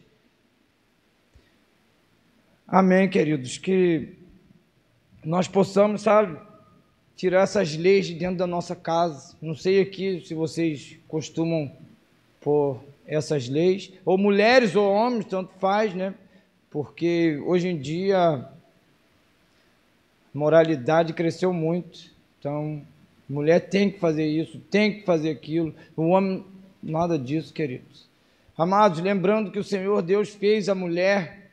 [2.68, 4.14] Amém, queridos, que
[5.24, 6.49] nós possamos, sabe,
[7.20, 9.37] tirar essas leis de dentro da nossa casa.
[9.42, 11.70] Não sei aqui se vocês costumam
[12.40, 16.14] pôr essas leis, ou mulheres ou homens, tanto faz, né?
[16.70, 18.50] Porque hoje em dia a
[20.33, 22.11] moralidade cresceu muito.
[22.38, 22.80] Então,
[23.28, 25.74] mulher tem que fazer isso, tem que fazer aquilo.
[25.94, 26.42] O homem,
[26.83, 28.09] nada disso, queridos.
[28.56, 31.50] Amados, lembrando que o Senhor Deus fez a mulher,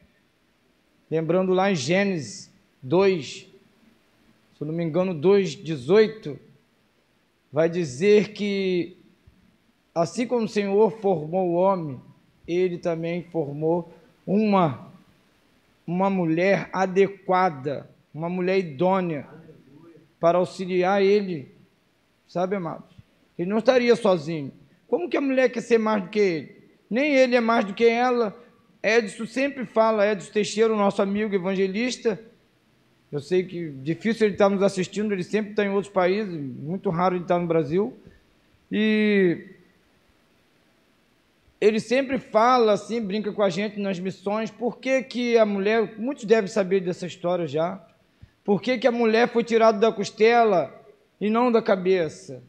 [1.12, 2.49] lembrando lá em Gênesis
[2.82, 3.46] 2,
[4.58, 6.36] se eu não me engano, 2,18,
[7.54, 8.98] vai dizer que
[9.93, 12.02] assim como o Senhor formou o homem,
[12.48, 13.93] ele também formou
[14.26, 14.91] uma,
[15.86, 19.28] uma mulher adequada, uma mulher idônea
[20.20, 21.52] para auxiliar ele,
[22.28, 22.89] sabe, amados?
[23.38, 24.52] Ele não estaria sozinho.
[24.88, 26.58] Como que a mulher quer ser mais do que ele?
[26.89, 28.36] Nem ele é mais do que ela.
[28.82, 32.20] Edson sempre fala, Edson Teixeira, o nosso amigo evangelista,
[33.12, 36.89] eu sei que difícil ele estar nos assistindo, ele sempre está em outros países, muito
[36.89, 37.98] raro ele estar no Brasil.
[38.72, 39.46] E
[41.60, 45.98] ele sempre fala assim, brinca com a gente nas missões, por que, que a mulher,
[45.98, 47.82] muitos devem saber dessa história já,
[48.43, 50.74] por que, que a mulher foi tirada da costela
[51.20, 52.43] e não da cabeça?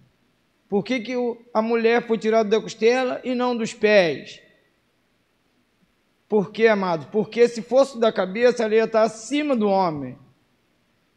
[0.69, 1.15] Por que, que
[1.55, 4.43] a mulher foi tirada da costela e não dos pés?
[6.29, 7.07] Por que, amado?
[7.11, 10.19] Porque se fosse da cabeça, ela ia estar acima do homem.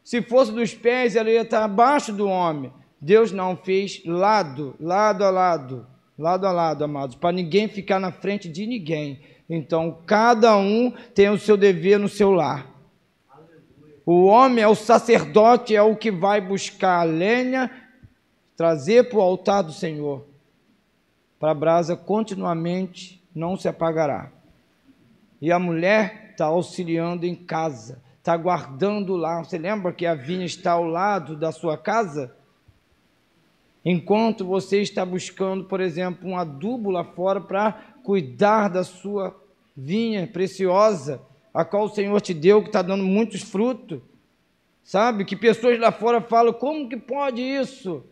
[0.04, 2.72] Se fosse dos pés, ela ia estar abaixo do homem.
[3.00, 5.86] Deus não fez lado, lado a lado,
[6.18, 9.20] lado a lado, amados, para ninguém ficar na frente de ninguém.
[9.48, 12.72] Então, cada um tem o seu dever no seu lar.
[14.04, 17.70] O homem é o sacerdote, é o que vai buscar a lenha,
[18.56, 20.26] trazer para o altar do Senhor.
[21.38, 24.30] Para a brasa continuamente não se apagará.
[25.40, 29.42] E a mulher está auxiliando em casa, está guardando lá.
[29.42, 32.32] Você lembra que a vinha está ao lado da sua casa?
[33.84, 37.72] Enquanto você está buscando, por exemplo, um adubo lá fora para
[38.04, 39.36] cuidar da sua
[39.76, 41.20] vinha preciosa,
[41.52, 44.00] a qual o Senhor te deu, que está dando muitos frutos.
[44.84, 45.24] Sabe?
[45.24, 48.04] Que pessoas lá fora falam: como que pode isso?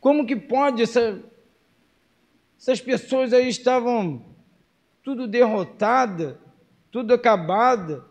[0.00, 0.82] Como que pode?
[0.82, 1.18] Essa,
[2.60, 4.22] essas pessoas aí estavam
[5.02, 6.38] tudo derrotada,
[6.90, 8.07] tudo acabada.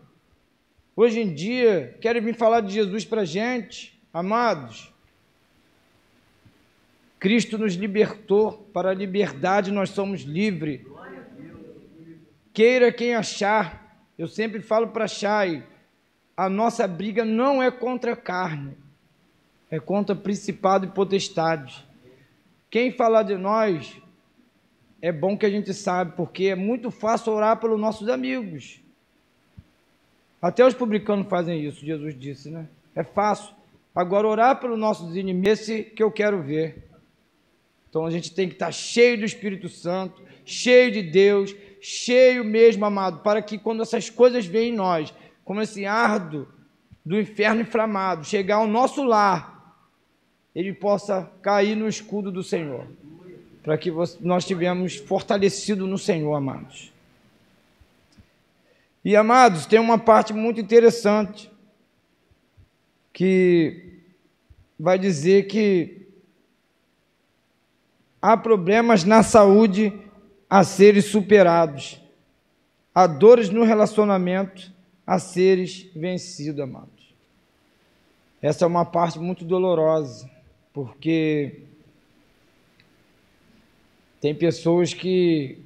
[1.00, 4.92] Hoje em dia, querem vir falar de Jesus para a gente, amados.
[7.20, 10.80] Cristo nos libertou, para a liberdade nós somos livres.
[12.52, 15.62] Queira quem achar, eu sempre falo para Chay,
[16.36, 18.76] a nossa briga não é contra a carne,
[19.70, 21.86] é contra principado e potestade.
[22.68, 24.02] Quem falar de nós,
[25.00, 28.80] é bom que a gente sabe, porque é muito fácil orar pelos nossos amigos.
[30.40, 32.68] Até os publicanos fazem isso, Jesus disse, né?
[32.94, 33.54] É fácil.
[33.94, 36.88] Agora, orar pelos nossos inimigos, esse que eu quero ver.
[37.88, 42.84] Então, a gente tem que estar cheio do Espírito Santo, cheio de Deus, cheio mesmo,
[42.84, 45.12] amado, para que quando essas coisas vêm em nós,
[45.44, 46.48] como esse ardo
[47.04, 49.76] do inferno inflamado, chegar ao nosso lar,
[50.54, 52.86] ele possa cair no escudo do Senhor
[53.68, 56.90] para que nós tivemos fortalecido no Senhor, amados.
[59.08, 61.50] E amados, tem uma parte muito interessante
[63.10, 64.02] que
[64.78, 66.06] vai dizer que
[68.20, 69.98] há problemas na saúde
[70.46, 71.98] a serem superados,
[72.94, 74.70] há dores no relacionamento
[75.06, 77.14] a seres vencidos, amados.
[78.42, 80.30] Essa é uma parte muito dolorosa,
[80.70, 81.62] porque
[84.20, 85.62] tem pessoas que,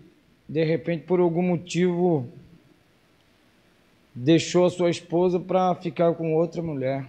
[0.49, 2.31] de repente, por algum motivo,
[4.15, 7.07] deixou a sua esposa para ficar com outra mulher.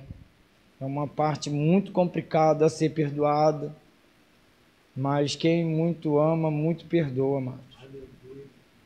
[0.79, 3.75] É uma parte muito complicada a ser perdoada,
[4.95, 7.73] mas quem muito ama, muito perdoa, amados.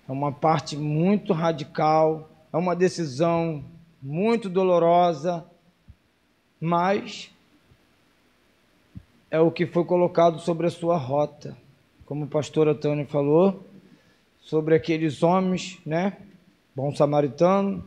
[0.07, 3.63] É uma parte muito radical, é uma decisão
[4.01, 5.45] muito dolorosa,
[6.61, 7.29] mas
[9.29, 11.57] é o que foi colocado sobre a sua rota
[12.07, 13.65] como o pastor Antônio falou,
[14.39, 16.15] sobre aqueles homens, né?
[16.73, 17.83] Bom samaritano,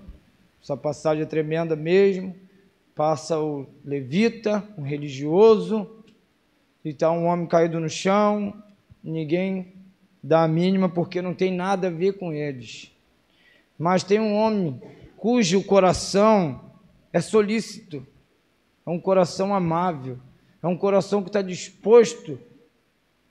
[0.62, 2.34] essa passagem é tremenda mesmo.
[2.94, 5.88] Passa o levita, um religioso,
[6.84, 8.54] e está um homem caído no chão,
[9.02, 9.72] ninguém
[10.22, 12.92] dá a mínima porque não tem nada a ver com eles.
[13.78, 14.80] Mas tem um homem
[15.16, 16.60] cujo coração
[17.12, 18.06] é solícito,
[18.86, 20.18] é um coração amável,
[20.62, 22.38] é um coração que está disposto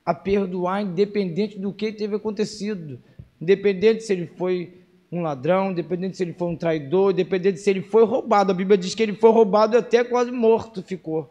[0.06, 3.00] a perdoar, independente do que teve acontecido,
[3.40, 4.79] independente se ele foi
[5.12, 8.52] um ladrão, independente se ele foi um traidor, independente se ele foi roubado.
[8.52, 11.30] A Bíblia diz que ele foi roubado e até quase morto ficou.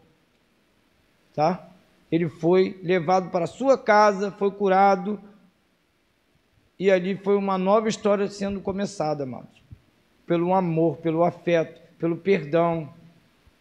[1.35, 1.69] Tá?
[2.11, 5.21] Ele foi levado para a sua casa, foi curado,
[6.79, 9.63] e ali foi uma nova história sendo começada, amados.
[10.27, 12.89] Pelo amor, pelo afeto, pelo perdão.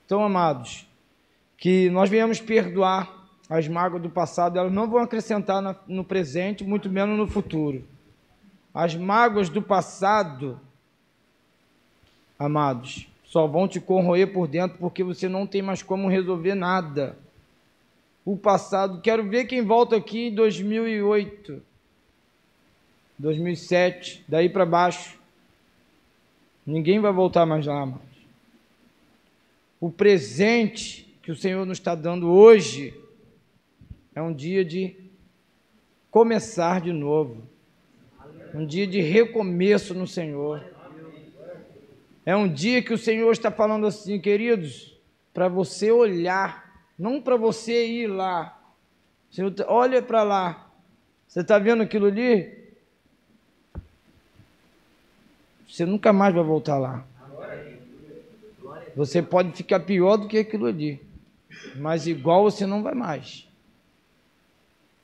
[0.06, 0.88] Então, amados,
[1.58, 6.90] que nós venhamos perdoar as mágoas do passado, elas não vão acrescentar no presente, muito
[6.90, 7.84] menos no futuro.
[8.78, 10.62] As mágoas do passado,
[12.38, 17.18] amados, só vão te corroer por dentro porque você não tem mais como resolver nada.
[18.24, 21.60] O passado, quero ver quem volta aqui em 2008,
[23.18, 25.18] 2007, daí para baixo.
[26.64, 28.06] Ninguém vai voltar mais lá, amados.
[29.82, 32.94] O presente que o Senhor nos está dando hoje
[34.14, 34.96] é um dia de
[36.12, 37.57] começar de novo.
[38.54, 40.64] Um dia de recomeço no Senhor.
[42.26, 44.98] É um dia que o Senhor está falando assim, queridos,
[45.34, 48.60] para você olhar, não para você ir lá.
[49.32, 50.70] Senhor, olha para lá.
[51.28, 52.58] Você está vendo aquilo ali?
[55.68, 57.06] Você nunca mais vai voltar lá.
[58.96, 61.00] Você pode ficar pior do que aquilo ali,
[61.76, 63.48] mas igual você não vai mais.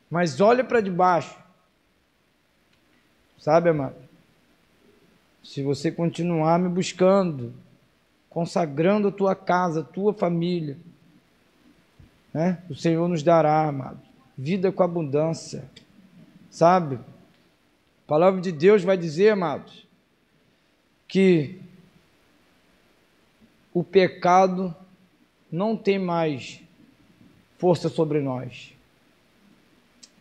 [0.10, 1.43] Mas olha para debaixo.
[3.44, 3.98] Sabe, amado?
[5.44, 7.54] Se você continuar me buscando,
[8.30, 10.78] consagrando a tua casa, a tua família,
[12.34, 12.64] né?
[12.70, 14.00] o Senhor nos dará, amado,
[14.38, 15.70] vida com abundância.
[16.50, 16.96] Sabe?
[16.96, 19.86] A palavra de Deus vai dizer, amados,
[21.06, 21.60] que
[23.74, 24.74] o pecado
[25.52, 26.62] não tem mais
[27.58, 28.74] força sobre nós.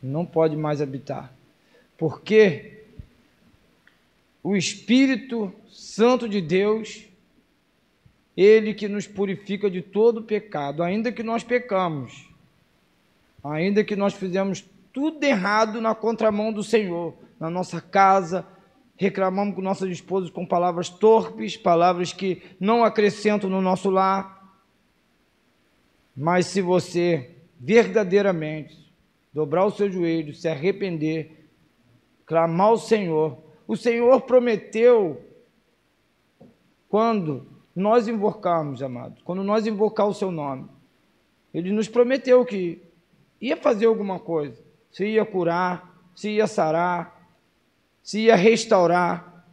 [0.02, 1.32] Não pode mais habitar.
[1.96, 2.71] Porque
[4.42, 7.06] o Espírito Santo de Deus,
[8.36, 12.28] ele que nos purifica de todo pecado, ainda que nós pecamos,
[13.42, 18.46] ainda que nós fizemos tudo errado na contramão do Senhor, na nossa casa,
[18.96, 24.60] reclamamos com nossas esposas com palavras torpes, palavras que não acrescentam no nosso lar.
[26.16, 28.92] Mas se você verdadeiramente
[29.32, 31.48] dobrar o seu joelho, se arrepender,
[32.26, 35.24] clamar ao Senhor, o Senhor prometeu
[36.90, 40.68] quando nós invocarmos, amados, quando nós invocar o seu nome,
[41.54, 42.82] ele nos prometeu que
[43.40, 47.34] ia fazer alguma coisa, se ia curar, se ia sarar,
[48.02, 49.46] se ia restaurar.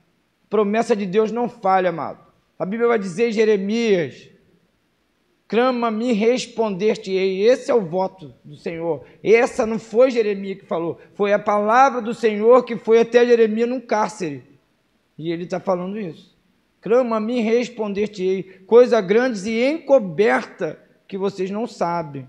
[0.50, 2.20] Promessa de Deus não falha, amado.
[2.58, 4.29] A Bíblia vai dizer, Jeremias,
[5.50, 7.42] clama-me, responder-te-ei.
[7.42, 9.04] Esse é o voto do Senhor.
[9.24, 13.68] Essa não foi Jeremias que falou, foi a palavra do Senhor que foi até Jeremias
[13.68, 14.44] num cárcere.
[15.18, 16.38] E ele está falando isso.
[16.80, 18.44] Clama-me, responder-te-ei.
[18.66, 22.26] Coisa grande e encoberta que vocês não sabem.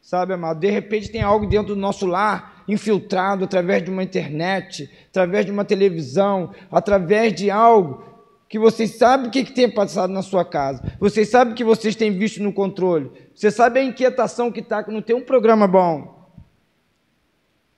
[0.00, 0.60] Sabe, amado?
[0.60, 5.50] De repente tem algo dentro do nosso lar infiltrado através de uma internet, através de
[5.50, 8.04] uma televisão, através de algo
[8.50, 11.62] que vocês sabem o que, que tem passado na sua casa, vocês sabem o que
[11.62, 15.24] vocês têm visto no controle, você sabe a inquietação que está, que não tem um
[15.24, 16.18] programa bom.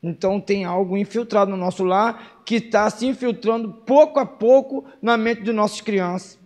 [0.03, 5.19] Então tem algo infiltrado no nosso lar que está se infiltrando pouco a pouco na
[5.19, 6.39] mente de nossas crianças.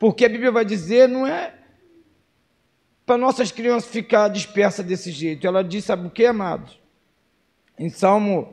[0.00, 1.54] Porque a Bíblia vai dizer, não é
[3.06, 5.46] para nossas crianças ficar dispersas desse jeito.
[5.46, 6.78] Ela diz, sabe o que, amados?
[7.78, 8.52] Em Salmo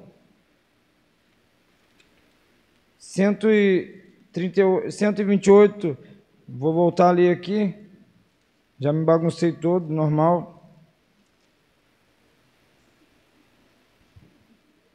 [4.33, 5.97] 128,
[6.47, 7.75] vou voltar a ler aqui,
[8.79, 10.57] já me baguncei todo, normal.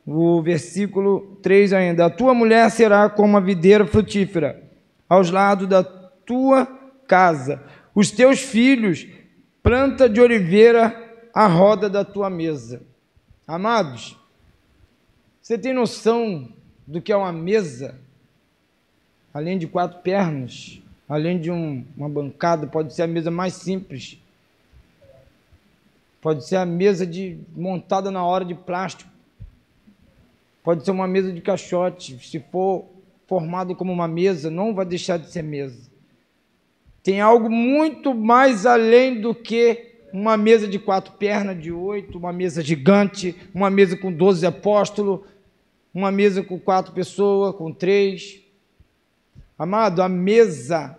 [0.07, 4.62] O versículo 3 ainda: A tua mulher será como a videira frutífera,
[5.09, 6.66] aos lados da tua
[7.07, 7.62] casa.
[7.95, 9.07] Os teus filhos,
[9.62, 12.82] planta de oliveira, à roda da tua mesa.
[13.47, 14.18] Amados,
[15.43, 16.53] você tem noção
[16.87, 18.06] do que é uma mesa?
[19.37, 24.18] Além de quatro pernas, além de um, uma bancada, pode ser a mesa mais simples.
[26.22, 29.11] Pode ser a mesa de montada na hora de plástico.
[30.64, 32.18] Pode ser uma mesa de caixote.
[32.26, 32.87] Se for
[33.26, 35.91] formado como uma mesa, não vai deixar de ser mesa.
[37.03, 42.32] Tem algo muito mais além do que uma mesa de quatro pernas, de oito, uma
[42.32, 45.20] mesa gigante, uma mesa com doze apóstolos,
[45.93, 48.46] uma mesa com quatro pessoas, com três.
[49.59, 50.99] Amado, a mesa,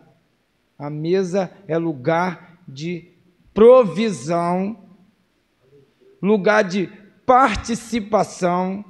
[0.78, 3.12] a mesa é lugar de
[3.54, 4.78] provisão,
[6.22, 6.88] lugar de
[7.26, 8.84] participação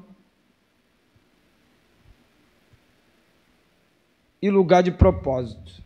[4.41, 5.84] e lugar de propósito.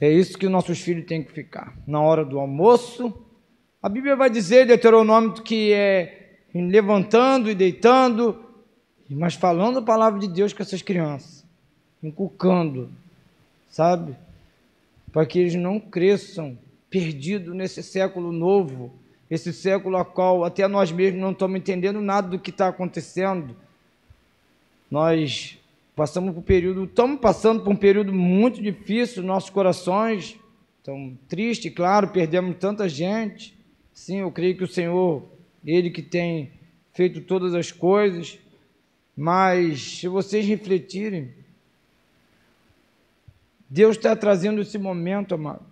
[0.00, 1.74] É isso que nossos filhos têm que ficar.
[1.86, 3.26] Na hora do almoço,
[3.82, 8.43] a Bíblia vai dizer, Deuteronômio, que é levantando e deitando,
[9.14, 11.44] mas falando a palavra de Deus com essas crianças,
[12.02, 12.90] inculcando,
[13.68, 14.16] sabe?
[15.12, 16.58] Para que eles não cresçam
[16.90, 18.92] perdidos nesse século novo,
[19.30, 23.56] esse século a qual até nós mesmos não estamos entendendo nada do que está acontecendo.
[24.90, 25.58] Nós
[25.96, 30.36] Passamos por um período, estamos passando por um período muito difícil, nossos corações
[30.78, 33.56] estão tristes, claro, perdemos tanta gente.
[33.92, 35.22] Sim, eu creio que o Senhor,
[35.64, 36.50] Ele que tem
[36.92, 38.36] feito todas as coisas,
[39.16, 41.32] mas se vocês refletirem,
[43.68, 45.64] Deus está trazendo esse momento, amado,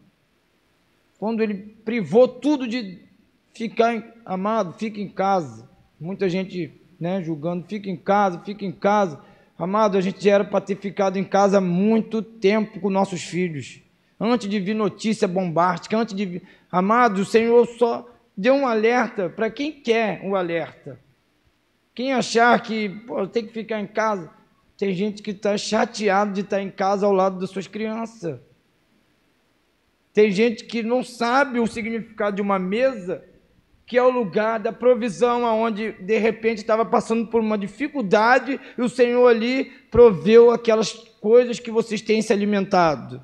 [1.19, 3.01] quando Ele privou tudo de
[3.55, 5.71] ficar, amado, fica em casa.
[6.01, 9.21] Muita gente né, julgando, fica em casa, fica em casa.
[9.59, 13.81] Amado, a gente era para ter ficado em casa muito tempo com nossos filhos.
[14.19, 16.43] Antes de vir notícia bombástica, antes de vir...
[16.71, 20.99] Amado, o Senhor só deu um alerta para quem quer um alerta.
[21.95, 24.31] Quem achar que pô, tem que ficar em casa,
[24.77, 28.41] tem gente que está chateado de estar tá em casa ao lado das suas crianças.
[30.13, 33.25] Tem gente que não sabe o significado de uma mesa
[33.87, 38.81] que é o lugar da provisão, aonde de repente estava passando por uma dificuldade e
[38.81, 43.23] o Senhor ali proveu aquelas coisas que vocês têm se alimentado.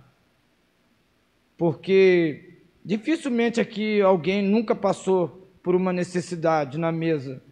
[1.57, 7.43] Porque dificilmente aqui alguém nunca passou por uma necessidade na mesa.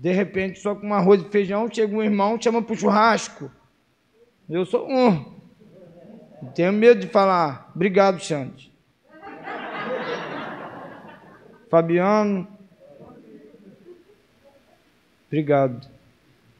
[0.00, 3.50] De repente, só com arroz e feijão, chega um irmão, chama para o churrasco.
[4.48, 5.34] Eu sou um.
[6.54, 7.70] Tenho medo de falar.
[7.74, 8.72] Obrigado, Xande.
[11.70, 12.46] Fabiano.
[15.26, 15.88] Obrigado.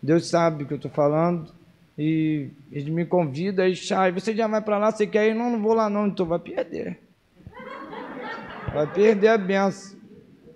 [0.03, 1.53] Deus sabe o que eu estou falando.
[1.97, 5.35] E ele me convida e chai, você já vai para lá, você quer ir?
[5.35, 6.99] Não, não vou lá não, então vai perder.
[8.73, 9.97] Vai perder a benção.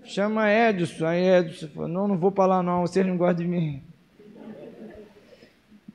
[0.09, 1.07] Chama Edson.
[1.07, 3.83] Aí Edson falou, não, não vou para lá não, vocês não gostam de mim.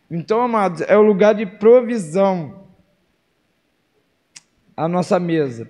[0.09, 2.63] Então, amados, é o lugar de provisão.
[4.77, 5.69] A nossa mesa.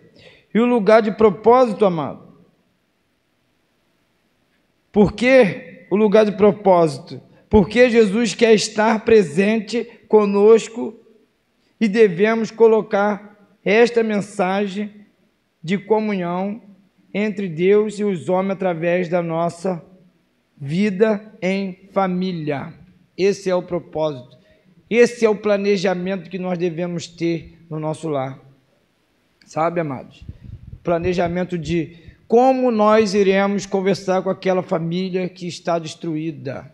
[0.53, 2.33] E o lugar de propósito, amado.
[4.91, 7.21] Por que o lugar de propósito?
[7.49, 10.93] Porque Jesus quer estar presente conosco
[11.79, 15.05] e devemos colocar esta mensagem
[15.63, 16.72] de comunhão
[17.13, 19.83] entre Deus e os homens através da nossa
[20.57, 22.73] vida em família.
[23.17, 24.37] Esse é o propósito.
[24.89, 28.39] Esse é o planejamento que nós devemos ter no nosso lar.
[29.45, 30.23] Sabe, amados?
[30.83, 31.97] Planejamento de
[32.27, 36.71] como nós iremos conversar com aquela família que está destruída.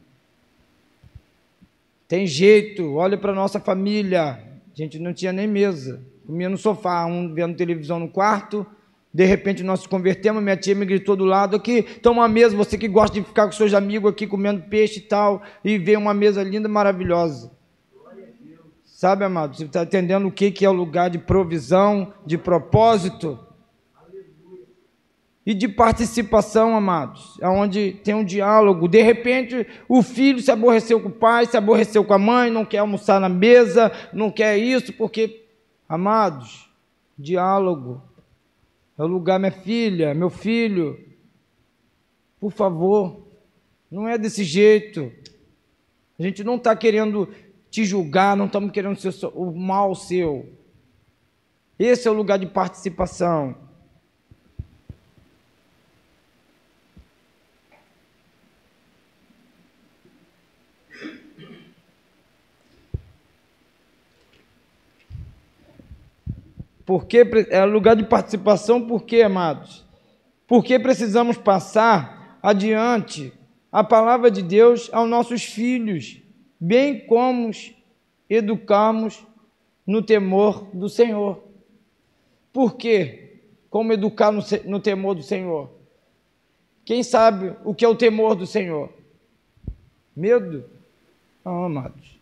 [2.08, 4.32] Tem jeito, olha para nossa família.
[4.32, 6.02] A gente não tinha nem mesa.
[6.26, 8.66] Comia no sofá, um vendo televisão no quarto.
[9.12, 12.56] De repente nós nos convertemos, minha tia me gritou do lado aqui, toma uma mesa,
[12.56, 15.98] você que gosta de ficar com seus amigos aqui comendo peixe e tal, e vê
[15.98, 17.52] uma mesa linda, maravilhosa.
[18.84, 23.40] Sabe, amado, você está entendendo o que, que é o lugar de provisão, de propósito?
[25.46, 28.88] E de participação, amados, é onde tem um diálogo.
[28.88, 32.66] De repente, o filho se aborreceu com o pai, se aborreceu com a mãe, não
[32.66, 35.46] quer almoçar na mesa, não quer isso, porque,
[35.88, 36.70] amados,
[37.18, 38.04] diálogo.
[39.00, 41.00] É o lugar, minha filha, meu filho,
[42.38, 43.26] por favor,
[43.90, 45.10] não é desse jeito.
[46.20, 47.34] A gente não está querendo
[47.70, 49.00] te julgar, não estamos querendo
[49.34, 50.52] o mal seu.
[51.80, 53.56] Esse é o lugar de participação.
[66.90, 67.20] Porque
[67.52, 69.86] é lugar de participação, por quê, amados?
[70.48, 73.32] Porque precisamos passar adiante
[73.72, 76.20] a palavra de Deus aos nossos filhos
[76.60, 77.52] bem como
[78.28, 79.24] educarmos
[79.86, 81.44] no temor do Senhor.
[82.52, 83.42] Por quê?
[83.70, 85.70] Como educar no, no temor do Senhor?
[86.84, 88.92] Quem sabe o que é o temor do Senhor?
[90.16, 90.66] Medo?
[91.46, 92.18] Não, amados.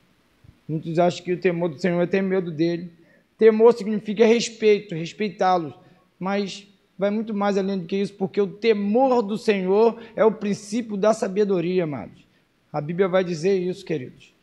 [0.67, 2.96] Muitos acham que o temor do Senhor é ter medo dele.
[3.37, 5.73] Temor significa respeito, respeitá-los.
[6.19, 6.67] Mas
[6.97, 10.97] vai muito mais além do que isso, porque o temor do Senhor é o princípio
[10.97, 12.25] da sabedoria, amados.
[12.73, 14.33] A Bíblia vai dizer isso, queridos.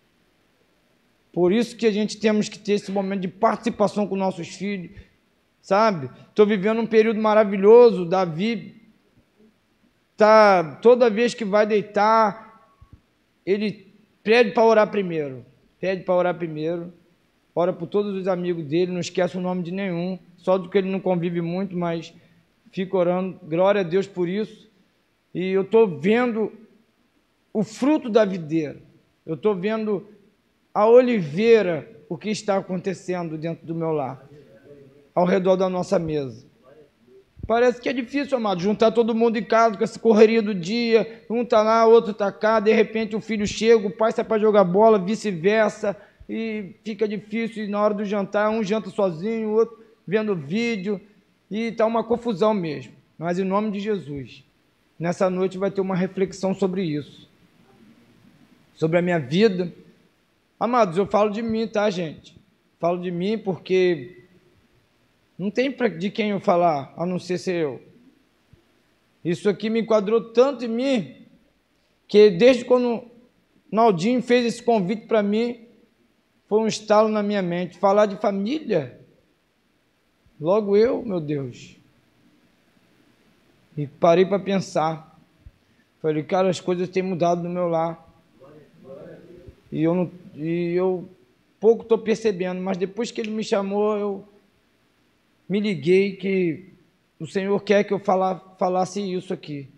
[1.32, 4.92] Por isso que a gente temos que ter esse momento de participação com nossos filhos,
[5.60, 6.08] sabe?
[6.28, 8.04] Estou vivendo um período maravilhoso.
[8.04, 8.80] Davi
[10.16, 12.72] tá toda vez que vai deitar,
[13.44, 13.92] ele
[14.22, 15.44] pede para orar primeiro,
[15.80, 16.92] pede para orar primeiro,
[17.54, 20.78] ora por todos os amigos dele, não esquece o nome de nenhum, só do que
[20.78, 22.12] ele não convive muito, mas
[22.72, 23.38] fica orando.
[23.42, 24.68] Glória a Deus por isso.
[25.34, 26.52] E eu estou vendo
[27.52, 28.82] o fruto da videira.
[29.24, 30.06] Eu estou vendo
[30.72, 34.28] a oliveira o que está acontecendo dentro do meu lar,
[35.14, 36.46] ao redor da nossa mesa.
[37.46, 41.24] Parece que é difícil, amado, juntar todo mundo em casa com essa correria do dia,
[41.28, 44.40] um está lá, outro está cá, de repente o filho chega, o pai sai para
[44.40, 45.96] jogar bola, vice-versa,
[46.28, 51.00] e fica difícil, e na hora do jantar, um janta sozinho, o outro vendo vídeo,
[51.50, 52.92] e está uma confusão mesmo.
[53.18, 54.44] Mas em nome de Jesus,
[54.98, 57.28] nessa noite vai ter uma reflexão sobre isso
[58.74, 59.72] sobre a minha vida.
[60.58, 62.36] Amados, eu falo de mim, tá, gente?
[62.78, 64.24] Falo de mim porque
[65.38, 67.82] não tem de quem eu falar, a não ser ser eu.
[69.24, 71.16] Isso aqui me enquadrou tanto em mim
[72.06, 73.04] que desde quando
[73.70, 75.63] Naldinho fez esse convite para mim,
[76.54, 77.76] foi um estalo na minha mente.
[77.78, 79.00] Falar de família,
[80.40, 81.76] logo eu, meu Deus.
[83.76, 85.18] E parei para pensar.
[86.00, 88.08] Falei, cara, as coisas têm mudado no meu lar.
[89.72, 91.08] E eu, não, e eu
[91.58, 94.24] pouco estou percebendo, mas depois que ele me chamou, eu
[95.48, 96.68] me liguei que
[97.18, 99.68] o Senhor quer que eu falar, falasse isso aqui,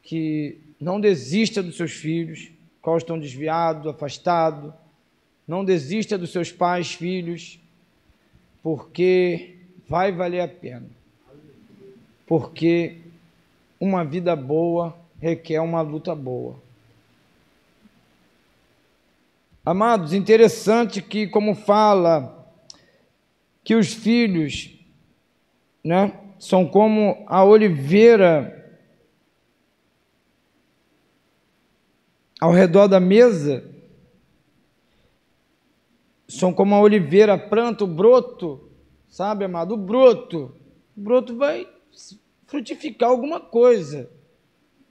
[0.00, 4.72] que não desista dos seus filhos, qual estão desviados, afastados,
[5.50, 7.58] não desista dos seus pais, filhos,
[8.62, 9.56] porque
[9.88, 10.86] vai valer a pena.
[12.24, 12.98] Porque
[13.80, 16.54] uma vida boa requer uma luta boa.
[19.64, 22.48] Amados, interessante que, como fala,
[23.64, 24.78] que os filhos
[25.82, 28.56] né, são como a oliveira
[32.40, 33.68] ao redor da mesa,
[36.30, 38.70] são como a oliveira planta o broto,
[39.08, 39.74] sabe, amado?
[39.74, 40.54] O broto.
[40.96, 41.66] O broto vai
[42.46, 44.08] frutificar alguma coisa.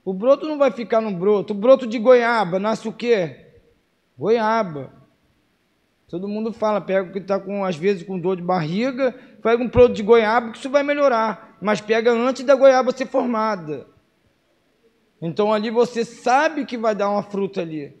[0.04, 1.52] O broto não vai ficar no broto.
[1.52, 3.46] O broto de goiaba nasce o quê?
[4.18, 4.92] Goiaba.
[6.08, 9.12] Todo mundo fala, pega o que está com, às vezes, com dor de barriga,
[9.42, 11.56] pega um broto de goiaba que isso vai melhorar.
[11.62, 13.86] Mas pega antes da goiaba ser formada.
[15.22, 17.99] Então ali você sabe que vai dar uma fruta ali.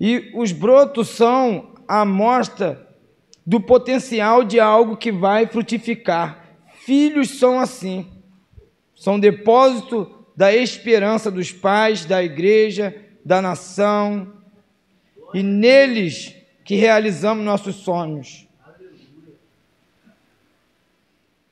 [0.00, 2.86] E os brotos são a amostra
[3.44, 6.44] do potencial de algo que vai frutificar.
[6.84, 8.06] Filhos são assim.
[8.94, 12.94] São depósito da esperança dos pais, da igreja,
[13.24, 14.32] da nação.
[15.34, 16.34] E neles
[16.64, 18.46] que realizamos nossos sonhos.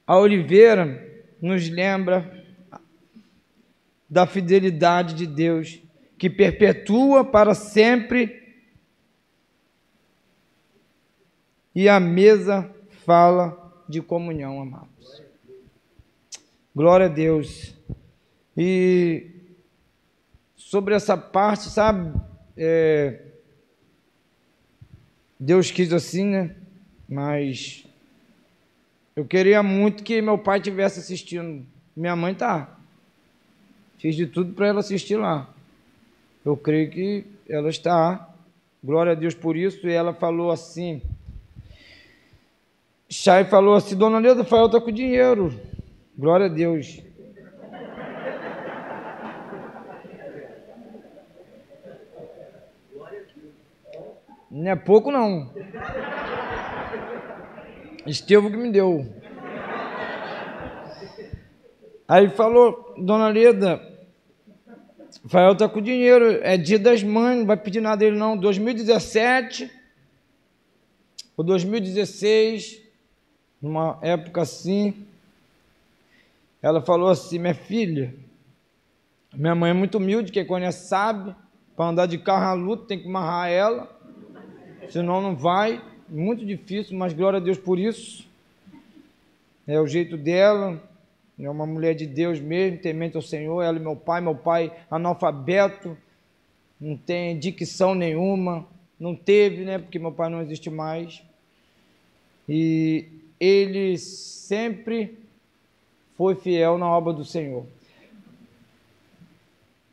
[0.06, 1.02] A oliveira
[1.40, 2.44] nos lembra
[4.08, 5.80] da fidelidade de Deus,
[6.18, 8.44] que perpetua para sempre.
[11.74, 12.70] E a mesa
[13.04, 15.22] fala de comunhão, amados.
[16.74, 17.74] Glória a Deus.
[18.56, 19.30] E
[20.56, 22.18] sobre essa parte, sabe,
[22.56, 23.22] é,
[25.38, 26.56] Deus quis assim, né?
[27.08, 27.86] Mas
[29.14, 31.64] eu queria muito que meu pai tivesse assistindo.
[31.94, 32.78] Minha mãe tá.
[33.98, 35.54] Fiz de tudo para ela assistir lá.
[36.46, 38.32] Eu creio que ela está.
[38.82, 39.84] Glória a Deus por isso.
[39.88, 41.02] E ela falou assim.
[43.10, 45.52] Chay falou assim: Dona Leda, Rafael está com dinheiro.
[46.16, 47.02] Glória a Deus.
[54.48, 55.52] Não é pouco, não.
[58.06, 59.04] Estevão que me deu.
[62.06, 63.95] Aí falou, dona Leda,
[65.26, 68.36] Rafael está com dinheiro, é dia das mães, não vai pedir nada dele não.
[68.36, 69.68] 2017
[71.36, 72.80] ou 2016,
[73.60, 75.04] numa época assim,
[76.62, 78.14] ela falou assim, minha filha,
[79.34, 81.34] minha mãe é muito humilde, quem conhece sabe,
[81.74, 84.00] para andar de carro à luta tem que amarrar ela,
[84.88, 88.24] senão não vai, muito difícil, mas glória a Deus por isso.
[89.66, 90.80] É o jeito dela,
[91.38, 93.62] é uma mulher de Deus mesmo, temente ao Senhor.
[93.62, 95.96] Ela e meu pai, meu pai analfabeto,
[96.80, 98.66] não tem dicção nenhuma,
[98.98, 99.78] não teve, né?
[99.78, 101.22] Porque meu pai não existe mais.
[102.48, 103.06] E
[103.38, 105.18] ele sempre
[106.16, 107.66] foi fiel na obra do Senhor.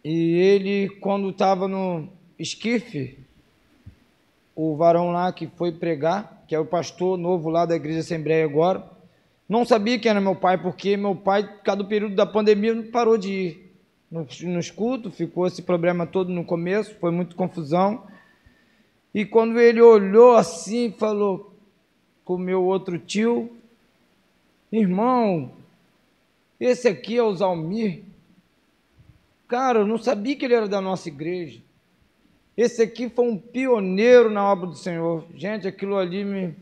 [0.04, 2.08] E ele, quando estava no
[2.40, 3.18] esquife,
[4.56, 8.46] o varão lá que foi pregar, que é o pastor novo lá da Igreja Assembleia
[8.46, 8.93] agora,
[9.54, 12.74] não sabia quem era meu pai, porque meu pai, por causa do período da pandemia,
[12.74, 13.72] não parou de ir
[14.10, 18.04] no, no cultos, ficou esse problema todo no começo, foi muita confusão.
[19.14, 21.54] E quando ele olhou assim, falou
[22.26, 23.56] com meu outro tio,
[24.72, 25.52] irmão,
[26.60, 28.02] esse aqui é o Zalmir.
[29.48, 31.62] Cara, eu não sabia que ele era da nossa igreja.
[32.58, 35.24] Esse aqui foi um pioneiro na obra do Senhor.
[35.36, 36.56] Gente, aquilo ali me,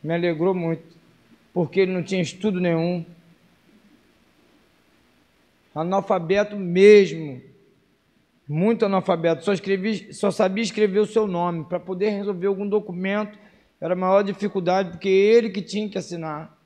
[0.00, 0.97] me alegrou muito
[1.58, 3.04] porque ele não tinha estudo nenhum.
[5.74, 7.40] Analfabeto mesmo,
[8.48, 11.64] muito analfabeto, só, escrevi, só sabia escrever o seu nome.
[11.64, 13.36] Para poder resolver algum documento,
[13.80, 16.56] era a maior dificuldade, porque ele que tinha que assinar.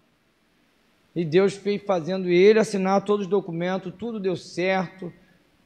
[1.16, 5.10] E Deus fez fazendo ele assinar todos os documentos, tudo deu certo.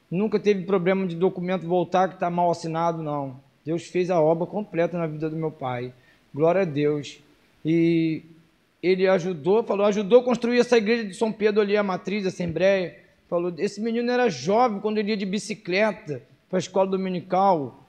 [0.09, 3.41] Nunca teve problema de documento voltar que está mal assinado, não.
[3.65, 5.93] Deus fez a obra completa na vida do meu pai.
[6.33, 7.19] Glória a Deus.
[7.65, 8.23] E
[8.81, 12.29] ele ajudou, falou, ajudou a construir essa igreja de São Pedro ali, a matriz, a
[12.29, 12.97] Assembleia.
[13.27, 17.83] Falou, esse menino era jovem quando ele ia de bicicleta para a escola dominical.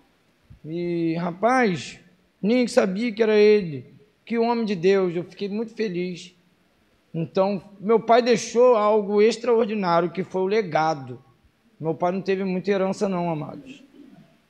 [0.65, 2.01] E, rapaz,
[2.43, 3.87] ninguém sabia que era ele.
[4.25, 6.35] Que homem de Deus, eu fiquei muito feliz.
[7.15, 11.23] Então, meu pai deixou algo extraordinário, que foi o legado.
[11.79, 13.83] Meu pai não teve muita herança, não, amados.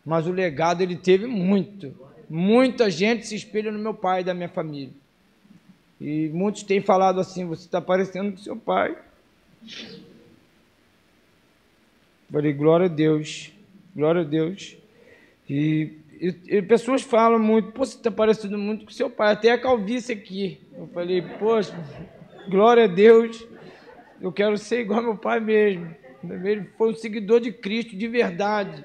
[0.04, 1.94] Mas o legado ele teve muito.
[2.28, 4.92] Muita gente se espelha no meu pai e da minha família.
[6.00, 8.96] E muitos têm falado assim: você está parecendo com seu pai.
[12.30, 13.50] Falei, glória a Deus,
[13.96, 14.76] glória a Deus.
[15.48, 19.50] E, e, e pessoas falam muito, pô, você está parecendo muito com seu pai, até
[19.50, 20.60] a calvície aqui.
[20.76, 21.74] Eu falei, poxa,
[22.50, 23.46] glória a Deus,
[24.20, 25.94] eu quero ser igual meu pai mesmo.
[26.22, 28.84] Ele foi um seguidor de Cristo de verdade.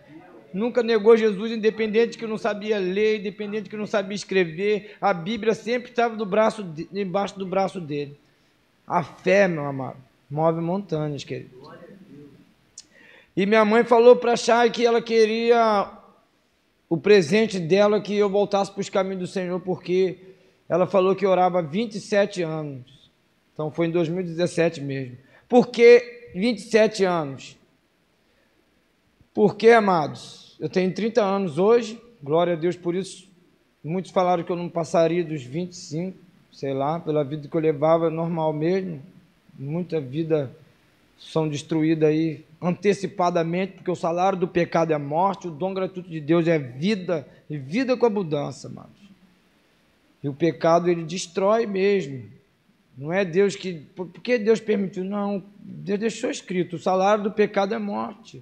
[0.54, 4.96] Nunca negou Jesus, independente que não sabia ler, independente que não sabia escrever.
[5.02, 8.18] A Bíblia sempre estava do braço, debaixo do braço dele.
[8.86, 9.98] A fé, meu amado,
[10.30, 11.52] move montanhas, querido.
[13.36, 15.90] E minha mãe falou para Chay que ela queria
[16.88, 20.20] o presente dela que eu voltasse para os caminhos do Senhor, porque
[20.70, 23.12] ela falou que orava 27 anos.
[23.54, 25.18] Então foi em 2017 mesmo.
[25.50, 27.58] Por que 27 anos?
[29.34, 33.28] Porque, amados, eu tenho 30 anos hoje, glória a Deus por isso.
[33.84, 36.18] Muitos falaram que eu não passaria dos 25,
[36.54, 39.02] sei lá, pela vida que eu levava normal mesmo.
[39.60, 40.50] Muita vida
[41.20, 46.22] são destruídas aí antecipadamente, porque o salário do pecado é morte, o dom gratuito de
[46.22, 49.04] Deus é vida, e vida com abundância, amados.
[50.24, 52.24] E o pecado ele destrói mesmo.
[52.98, 53.74] Não é Deus que.
[53.94, 55.04] Por que Deus permitiu?
[55.04, 58.42] Não, Deus deixou escrito: o salário do pecado é morte.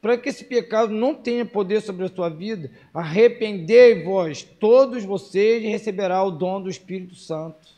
[0.00, 5.68] Para que esse pecado não tenha poder sobre a sua vida, arrependei-vos, todos vocês, e
[5.68, 7.68] receberá o dom do Espírito Santo.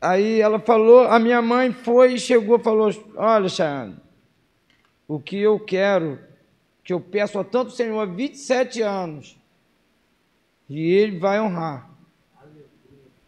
[0.00, 3.96] Aí ela falou, a minha mãe foi e chegou e falou: Olha, Chayane,
[5.06, 6.18] o que eu quero,
[6.82, 9.36] que eu peço a tanto Senhor há 27 anos,
[10.68, 11.88] e Ele vai honrar.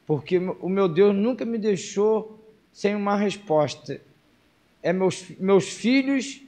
[0.06, 2.36] Porque o meu Deus nunca me deixou
[2.72, 4.00] sem uma resposta.
[4.82, 6.42] É meus, meus filhos,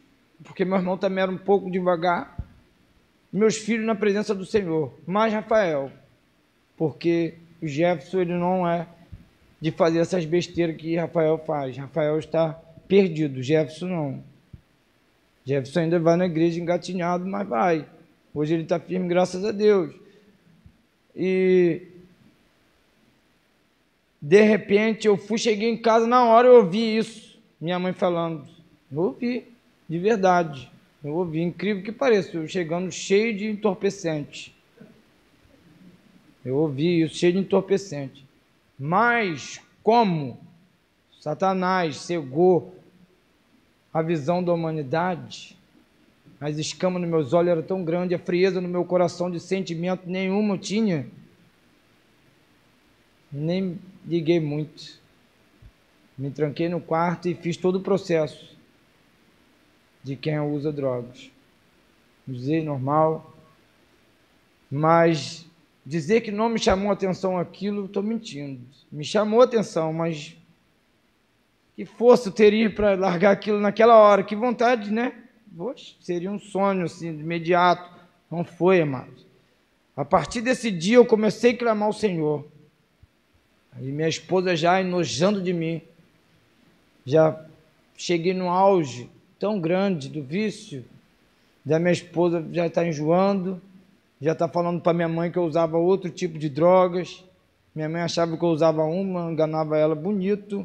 [0.45, 2.37] porque meu irmão também era um pouco devagar,
[3.33, 5.91] meus filhos na presença do Senhor, mais Rafael,
[6.77, 8.87] porque o Jefferson ele não é
[9.61, 11.77] de fazer essas besteiras que Rafael faz.
[11.77, 12.53] Rafael está
[12.89, 14.25] perdido, Jefferson não.
[15.45, 17.87] Jefferson ainda vai na igreja engatinhado, mas vai.
[18.35, 19.95] Hoje ele está firme, graças a Deus.
[21.15, 21.83] E
[24.21, 27.41] de repente eu fui, cheguei em casa, na hora eu ouvi isso.
[27.61, 28.47] Minha mãe falando.
[28.91, 29.52] Eu ouvi,
[29.93, 30.73] de verdade.
[31.05, 34.57] Eu ouvi, incrível que pareça, eu chegando cheio de entorpecente.
[36.43, 38.27] Eu ouvi isso, cheio de entorpecente.
[38.79, 40.41] Mas como
[41.21, 42.75] Satanás cegou
[43.93, 45.59] a visão da humanidade,
[46.41, 50.09] as escamas nos meus olhos eram tão grandes, a frieza no meu coração de sentimento
[50.09, 51.07] nenhum eu tinha,
[53.31, 54.99] nem liguei muito.
[56.17, 58.52] Me tranquei no quarto e fiz todo o processo
[60.03, 61.31] de quem usa drogas.
[62.27, 63.35] Usei normal,
[64.71, 65.47] mas
[65.85, 68.61] Dizer que não me chamou atenção aquilo, estou mentindo.
[68.91, 70.37] Me chamou atenção, mas
[71.75, 74.23] que força eu teria para largar aquilo naquela hora?
[74.23, 75.13] Que vontade, né?
[75.57, 77.91] Poxa, seria um sonho assim, imediato.
[78.31, 79.27] Não foi, amados.
[79.97, 82.47] A partir desse dia eu comecei a clamar ao Senhor.
[83.73, 85.83] Aí minha esposa já enojando de mim.
[87.05, 87.45] Já
[87.97, 89.11] cheguei no auge
[89.43, 90.85] tão grande do vício.
[91.65, 93.61] Da minha esposa já está enjoando
[94.23, 97.25] já está falando para minha mãe que eu usava outro tipo de drogas.
[97.75, 100.65] Minha mãe achava que eu usava uma, enganava ela bonito.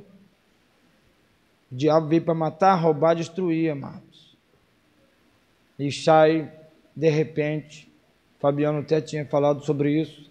[1.72, 4.38] O diabo veio para matar, roubar, destruir, amados.
[5.80, 6.52] E sai,
[6.96, 7.92] de repente,
[8.40, 10.30] Fabiano até tinha falado sobre isso.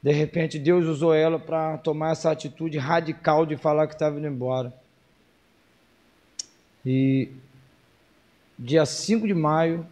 [0.00, 4.28] De repente, Deus usou ela para tomar essa atitude radical de falar que estava indo
[4.28, 4.72] embora.
[6.84, 7.28] E
[8.58, 9.86] dia 5 de maio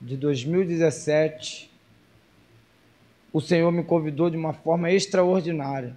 [0.00, 1.70] de 2017,
[3.32, 5.96] o Senhor me convidou de uma forma extraordinária.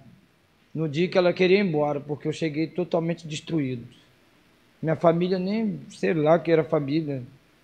[0.74, 3.86] No dia que ela queria ir embora, porque eu cheguei totalmente destruído.
[4.82, 7.22] Minha família nem, sei lá que era família,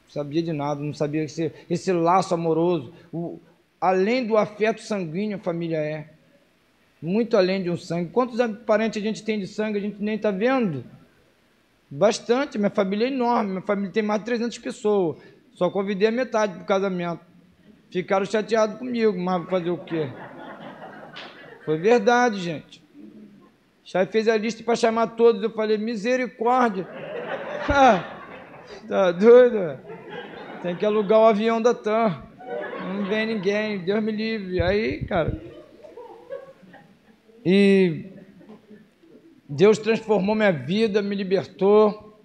[0.08, 2.92] sabia de nada, não sabia esse, esse laço amoroso.
[3.12, 3.38] O,
[3.80, 6.10] além do afeto sanguíneo, a família é.
[7.00, 8.10] Muito além de um sangue.
[8.10, 10.84] Quantos parentes a gente tem de sangue, a gente nem está vendo?
[11.90, 12.58] Bastante.
[12.58, 15.18] Minha família é enorme, minha família tem mais de 300 pessoas.
[15.54, 17.20] Só convidei a metade para o casamento.
[17.90, 20.10] Ficaram chateados comigo, mas fazer o quê?
[21.64, 22.84] Foi verdade, gente.
[23.84, 25.42] Chay fez a lista para chamar todos.
[25.42, 26.84] Eu falei, misericórdia.
[28.88, 29.78] tá doido?
[30.62, 32.22] Tem que alugar o avião da TAM.
[32.80, 34.60] Não vem ninguém, Deus me livre.
[34.60, 35.40] Aí, cara.
[37.44, 38.15] E
[39.48, 42.18] Deus transformou minha vida, me libertou.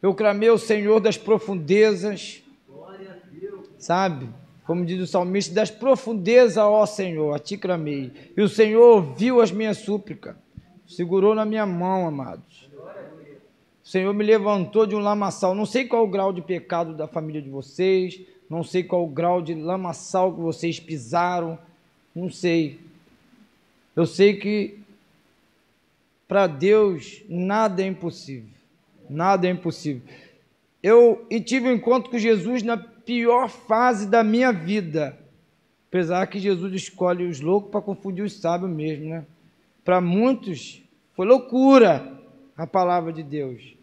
[0.00, 2.42] Eu clamei ao Senhor das profundezas.
[3.78, 4.28] Sabe?
[4.64, 8.12] Como diz o salmista, das profundezas, ó Senhor, a ti clamei.
[8.36, 10.36] E o Senhor ouviu as minhas súplicas,
[10.86, 12.70] segurou na minha mão, amados.
[13.84, 15.54] O Senhor me levantou de um lamaçal.
[15.54, 19.08] Não sei qual o grau de pecado da família de vocês, não sei qual o
[19.08, 21.58] grau de lamaçal que vocês pisaram,
[22.14, 22.78] não sei.
[23.96, 24.81] Eu sei que
[26.32, 28.48] para Deus nada é impossível.
[29.10, 30.00] Nada é impossível.
[30.82, 35.18] eu tive um encontro com Jesus na pior fase da minha vida.
[35.90, 39.26] Apesar que Jesus escolhe os loucos para confundir os sábios mesmo, né?
[39.84, 40.82] Para muitos
[41.14, 42.18] foi loucura
[42.56, 43.76] a palavra de Deus.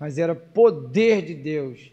[0.00, 1.92] Mas era poder de Deus.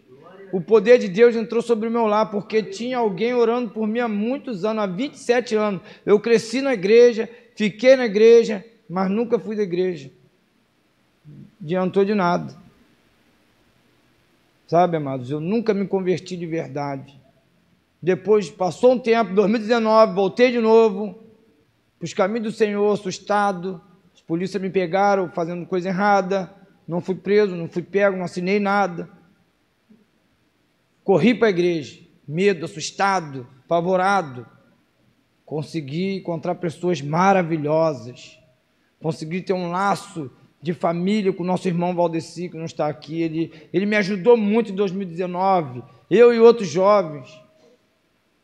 [0.53, 3.99] O poder de Deus entrou sobre o meu lar, porque tinha alguém orando por mim
[3.99, 5.81] há muitos anos, há 27 anos.
[6.05, 10.11] Eu cresci na igreja, fiquei na igreja, mas nunca fui da igreja.
[11.61, 12.55] Adiantou de nada.
[14.67, 17.19] Sabe, amados, eu nunca me converti de verdade.
[18.01, 21.19] Depois passou um tempo, 2019, voltei de novo
[21.97, 23.81] para os caminhos do Senhor, assustado.
[24.13, 26.53] Os polícias me pegaram fazendo coisa errada.
[26.87, 29.09] Não fui preso, não fui pego, não assinei nada.
[31.03, 34.45] Corri para a igreja, medo, assustado, apavorado.
[35.45, 38.39] Consegui encontrar pessoas maravilhosas.
[39.01, 40.31] Consegui ter um laço
[40.61, 43.21] de família com o nosso irmão Valdeci, que não está aqui.
[43.21, 47.39] Ele, ele me ajudou muito em 2019, eu e outros jovens.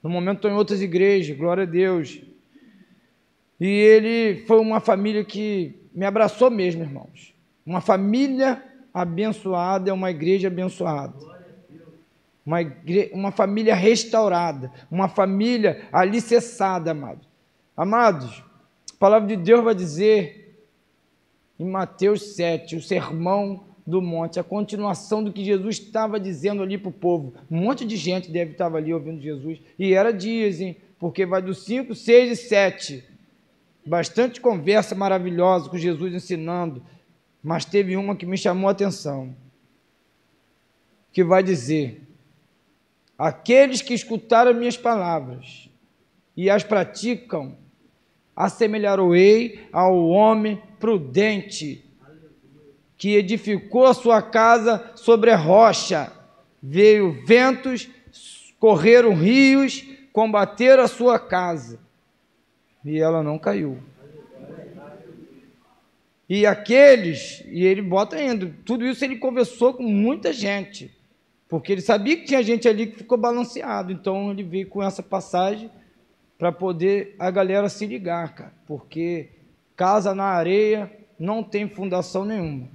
[0.04, 2.22] No momento estou em outras igrejas, glória a Deus.
[3.60, 7.34] E ele foi uma família que me abraçou mesmo, irmãos.
[7.66, 11.14] Uma família abençoada é uma igreja abençoada.
[12.46, 13.12] Uma, igre...
[13.14, 17.28] uma família restaurada, uma família alicerçada, amados.
[17.78, 18.44] Amados,
[18.92, 20.41] a palavra de Deus vai dizer
[21.62, 26.76] em Mateus 7, o sermão do monte, a continuação do que Jesus estava dizendo ali
[26.76, 27.36] para o povo.
[27.52, 29.60] Um monte de gente deve estar ali ouvindo Jesus.
[29.78, 30.76] E era hein?
[30.98, 33.04] Porque vai do 5, 6 e 7.
[33.86, 36.84] Bastante conversa maravilhosa com Jesus ensinando.
[37.44, 39.36] Mas teve uma que me chamou a atenção.
[41.14, 42.02] Que vai dizer:
[43.20, 45.70] Aqueles que escutaram minhas palavras
[46.36, 47.56] e as praticam,
[48.36, 51.86] assemelhar-o-ei ao homem prudente,
[52.98, 56.12] que edificou a sua casa sobre a rocha.
[56.62, 57.88] Veio ventos,
[58.60, 61.80] correram rios, combateram a sua casa.
[62.84, 63.78] E ela não caiu.
[66.28, 70.90] E aqueles, e ele bota ainda, tudo isso ele conversou com muita gente,
[71.50, 75.04] porque ele sabia que tinha gente ali que ficou balanceado, então ele veio com essa
[75.04, 75.70] passagem
[76.40, 79.28] para poder a galera se ligar, cara, porque
[79.82, 82.68] casa na areia não tem fundação nenhuma.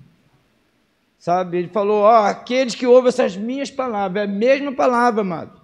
[1.21, 1.59] Sabe?
[1.59, 5.61] Ele falou: ó, aqueles que ouvem essas minhas palavras, é a mesma palavra, amado.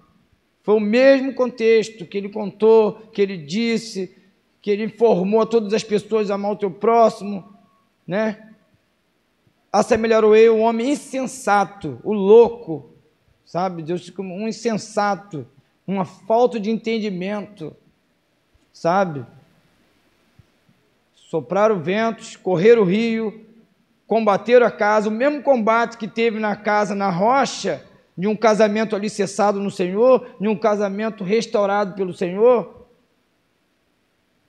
[0.62, 4.16] Foi o mesmo contexto que ele contou, que ele disse,
[4.61, 7.45] que ele informou a todas as pessoas a amar o teu próximo,
[8.07, 8.51] né?
[9.72, 12.93] Assemelhou eu, o homem insensato, o louco,
[13.45, 13.82] sabe?
[13.82, 15.45] Deus, um insensato,
[15.84, 17.74] uma falta de entendimento,
[18.72, 19.26] sabe?
[21.33, 23.47] Sopraram ventos, correram o rio,
[24.07, 27.83] combateram a casa, o mesmo combate que teve na casa, na rocha,
[28.14, 32.87] de um casamento ali cessado no Senhor, de um casamento restaurado pelo Senhor.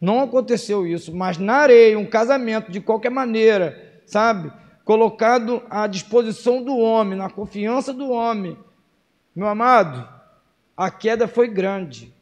[0.01, 4.51] Não aconteceu isso, mas na areia, um casamento de qualquer maneira, sabe?
[4.83, 8.57] Colocado à disposição do homem, na confiança do homem.
[9.33, 10.05] Meu amado,
[10.75, 12.13] a queda foi grande.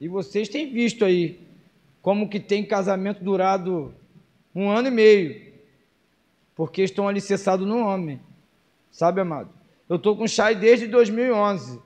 [0.00, 1.47] E vocês têm visto aí
[2.02, 3.94] como que tem casamento durado
[4.54, 5.52] um ano e meio,
[6.54, 8.20] porque estão alicerçados no homem.
[8.90, 9.50] Sabe, amado?
[9.88, 11.80] Eu estou com Chay desde 2011,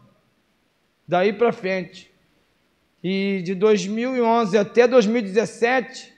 [1.07, 2.11] daí para frente.
[3.03, 6.13] E de 2011 até 2017,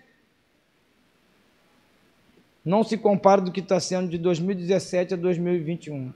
[2.65, 6.13] não se compara do que está sendo de 2017 a 2021.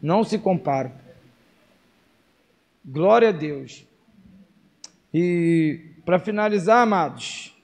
[0.00, 0.92] Não se compara.
[2.84, 3.86] Glória a Deus.
[5.14, 7.54] E para finalizar, amados,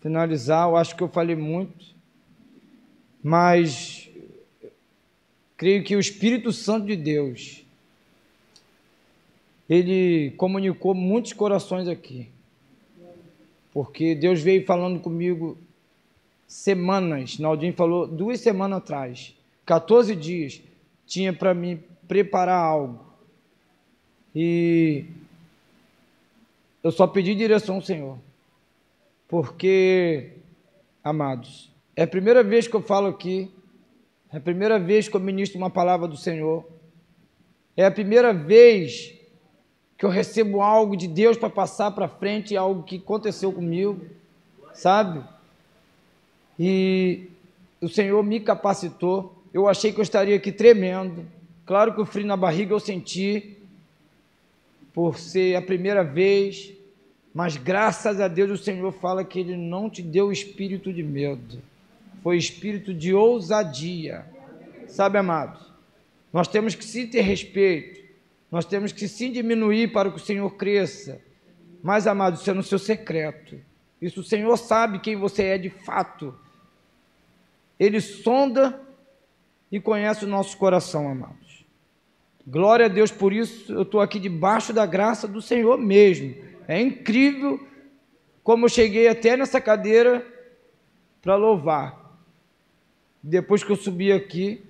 [0.00, 1.86] finalizar, eu acho que eu falei muito,
[3.22, 4.10] mas
[5.56, 7.64] creio que o Espírito Santo de Deus,
[9.68, 12.28] ele comunicou muitos corações aqui,
[13.72, 15.56] porque Deus veio falando comigo
[16.46, 20.60] semanas, Naldinho falou duas semanas atrás, 14 dias,
[21.06, 23.02] tinha para me preparar algo,
[24.36, 25.06] e
[26.84, 28.18] eu só pedi direção ao Senhor.
[29.26, 30.32] Porque,
[31.02, 33.50] amados, é a primeira vez que eu falo aqui,
[34.30, 36.62] é a primeira vez que eu ministro uma palavra do Senhor,
[37.74, 39.14] é a primeira vez
[39.96, 44.04] que eu recebo algo de Deus para passar para frente, algo que aconteceu comigo,
[44.74, 45.24] sabe?
[46.58, 47.28] E
[47.80, 49.42] o Senhor me capacitou.
[49.54, 51.26] Eu achei que eu estaria aqui tremendo.
[51.64, 53.56] Claro que o frio na barriga eu senti,
[54.92, 56.73] por ser a primeira vez,
[57.34, 61.60] mas graças a Deus o Senhor fala que Ele não te deu espírito de medo,
[62.22, 64.24] foi espírito de ousadia.
[64.86, 65.58] Sabe, amado?
[66.32, 68.02] Nós temos que sim ter respeito.
[68.50, 71.20] Nós temos que sim diminuir para que o Senhor cresça.
[71.82, 73.60] Mas, amado, isso é no seu secreto.
[74.00, 76.34] Isso o Senhor sabe quem você é de fato.
[77.78, 78.80] Ele sonda
[79.70, 81.64] e conhece o nosso coração, amados.
[82.46, 83.72] Glória a Deus por isso.
[83.72, 86.34] Eu estou aqui debaixo da graça do Senhor mesmo.
[86.66, 87.66] É incrível
[88.42, 90.24] como eu cheguei até nessa cadeira
[91.22, 92.18] para louvar.
[93.22, 94.62] Depois que eu subi aqui,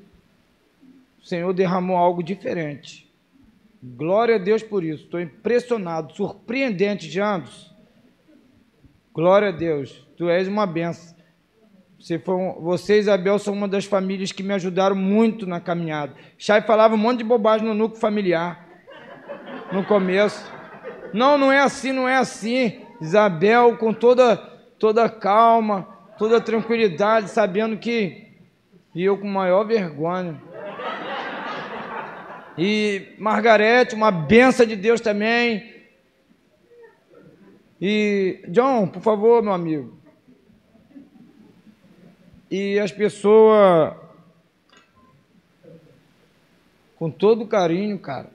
[1.20, 3.10] o Senhor derramou algo diferente.
[3.82, 5.04] Glória a Deus por isso.
[5.04, 7.74] Estou impressionado, surpreendente, Jandos.
[9.12, 10.06] Glória a Deus.
[10.16, 11.14] Tu és uma benção.
[11.98, 15.58] Você, foi um, você e Isabel são uma das famílias que me ajudaram muito na
[15.58, 16.14] caminhada.
[16.38, 18.68] Chay falava um monte de bobagem no núcleo familiar.
[19.72, 20.53] No começo.
[21.14, 22.84] Não, não é assim, não é assim.
[23.00, 24.36] Isabel, com toda,
[24.80, 25.86] toda calma,
[26.18, 28.26] toda tranquilidade, sabendo que.
[28.92, 30.42] E eu com maior vergonha.
[32.58, 35.72] E Margarete, uma benção de Deus também.
[37.80, 39.96] E John, por favor, meu amigo.
[42.50, 43.94] E as pessoas,
[46.96, 48.30] com todo carinho, cara,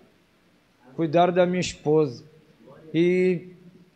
[0.95, 2.28] cuidaram da minha esposa.
[2.93, 3.49] E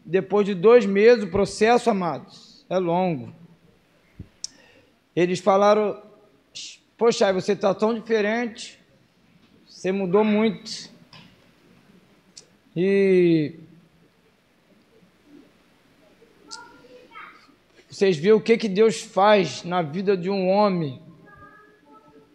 [0.05, 3.33] depois de dois meses, o processo, amados, é longo.
[5.15, 6.01] Eles falaram:
[6.97, 8.79] Poxa, você está tão diferente,
[9.67, 10.91] você mudou muito.
[12.75, 13.55] E
[17.89, 21.01] vocês viram o que, que Deus faz na vida de um homem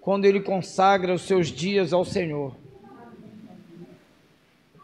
[0.01, 2.57] quando ele consagra os seus dias ao Senhor.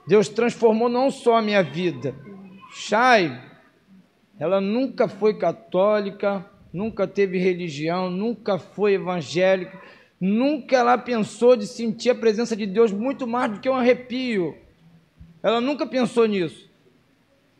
[0.07, 2.15] Deus transformou não só a minha vida,
[2.73, 3.41] Chay,
[4.39, 9.81] ela nunca foi católica, nunca teve religião, nunca foi evangélica,
[10.21, 14.57] nunca ela pensou de sentir a presença de Deus muito mais do que um arrepio.
[15.43, 16.69] Ela nunca pensou nisso.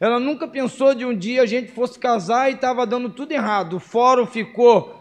[0.01, 3.76] Ela nunca pensou de um dia a gente fosse casar e estava dando tudo errado.
[3.76, 5.01] O fórum ficou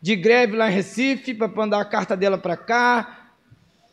[0.00, 3.23] de greve lá em Recife para mandar a carta dela para cá.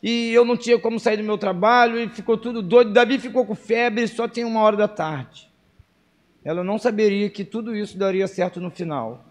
[0.02, 2.92] E eu não tinha como sair do meu trabalho e ficou tudo doido.
[2.92, 5.48] Davi ficou com febre, só tem uma hora da tarde.
[6.44, 9.24] Ela não saberia que tudo isso daria certo no final.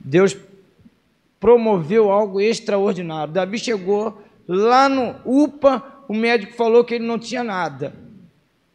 [0.00, 0.36] Deus
[1.38, 3.32] promoveu algo extraordinário.
[3.32, 7.92] Davi chegou lá no UPA, o médico falou que ele não tinha nada.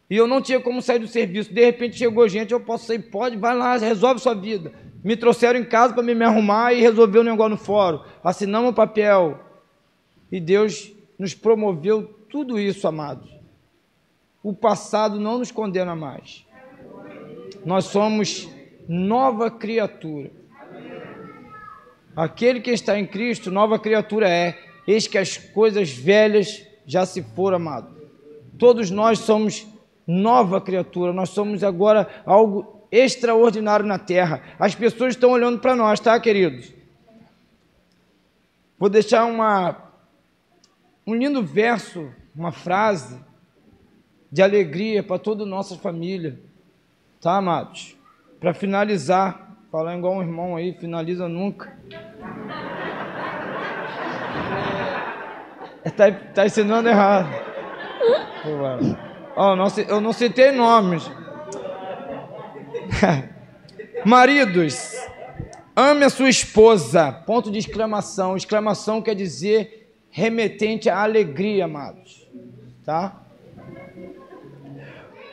[0.08, 1.52] E eu não tinha como sair do serviço.
[1.52, 4.72] De repente chegou gente, eu posso sair, pode, vai lá, resolve sua vida.
[5.02, 8.00] Me trouxeram em casa para me, arrumar e resolver o negócio no fórum.
[8.22, 9.40] Assinamos o papel.
[10.34, 13.30] E Deus nos promoveu tudo isso, amados.
[14.42, 16.44] O passado não nos condena mais.
[17.64, 18.48] Nós somos
[18.88, 20.32] nova criatura.
[22.16, 24.58] Aquele que está em Cristo, nova criatura é.
[24.88, 27.96] Eis que as coisas velhas já se foram, amado.
[28.58, 29.64] Todos nós somos
[30.04, 34.42] nova criatura, nós somos agora algo extraordinário na terra.
[34.58, 36.74] As pessoas estão olhando para nós, tá, queridos?
[38.76, 39.83] Vou deixar uma,
[41.06, 43.22] um lindo verso, uma frase
[44.30, 46.40] de alegria para toda a nossa família,
[47.20, 47.96] tá, amados?
[48.40, 51.76] Para finalizar, falar igual um irmão aí, finaliza nunca.
[55.84, 57.28] Está tá ensinando errado.
[59.36, 61.10] Oh, não, eu não citei nomes.
[64.04, 64.92] Maridos,
[65.76, 67.12] ame a sua esposa.
[67.12, 68.36] Ponto de exclamação.
[68.36, 69.83] Exclamação quer dizer
[70.16, 72.24] remetente à alegria, amados.
[72.84, 73.20] Tá?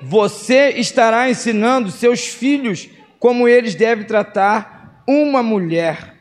[0.02, 6.16] Você estará ensinando seus filhos como eles devem tratar uma mulher.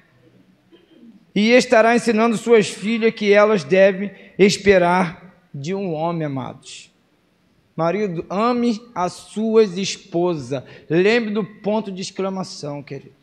[1.35, 6.93] E estará ensinando suas filhas que elas devem esperar de um homem, amados.
[7.75, 10.63] Marido, ame as suas esposas.
[10.91, 13.20] Lembre do ponto de exclamação, queridos.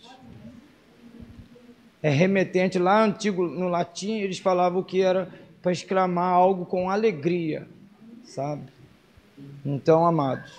[2.08, 5.28] É remetente lá antigo no latim, eles falavam que era
[5.62, 7.68] para exclamar algo com alegria,
[8.24, 8.62] sabe?
[9.66, 10.50] Então, amados,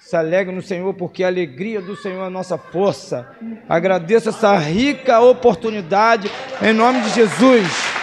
[0.00, 3.28] se alegre no Senhor, porque a alegria do Senhor é a nossa força.
[3.68, 6.28] Agradeço essa rica oportunidade,
[6.60, 8.01] em nome de Jesus.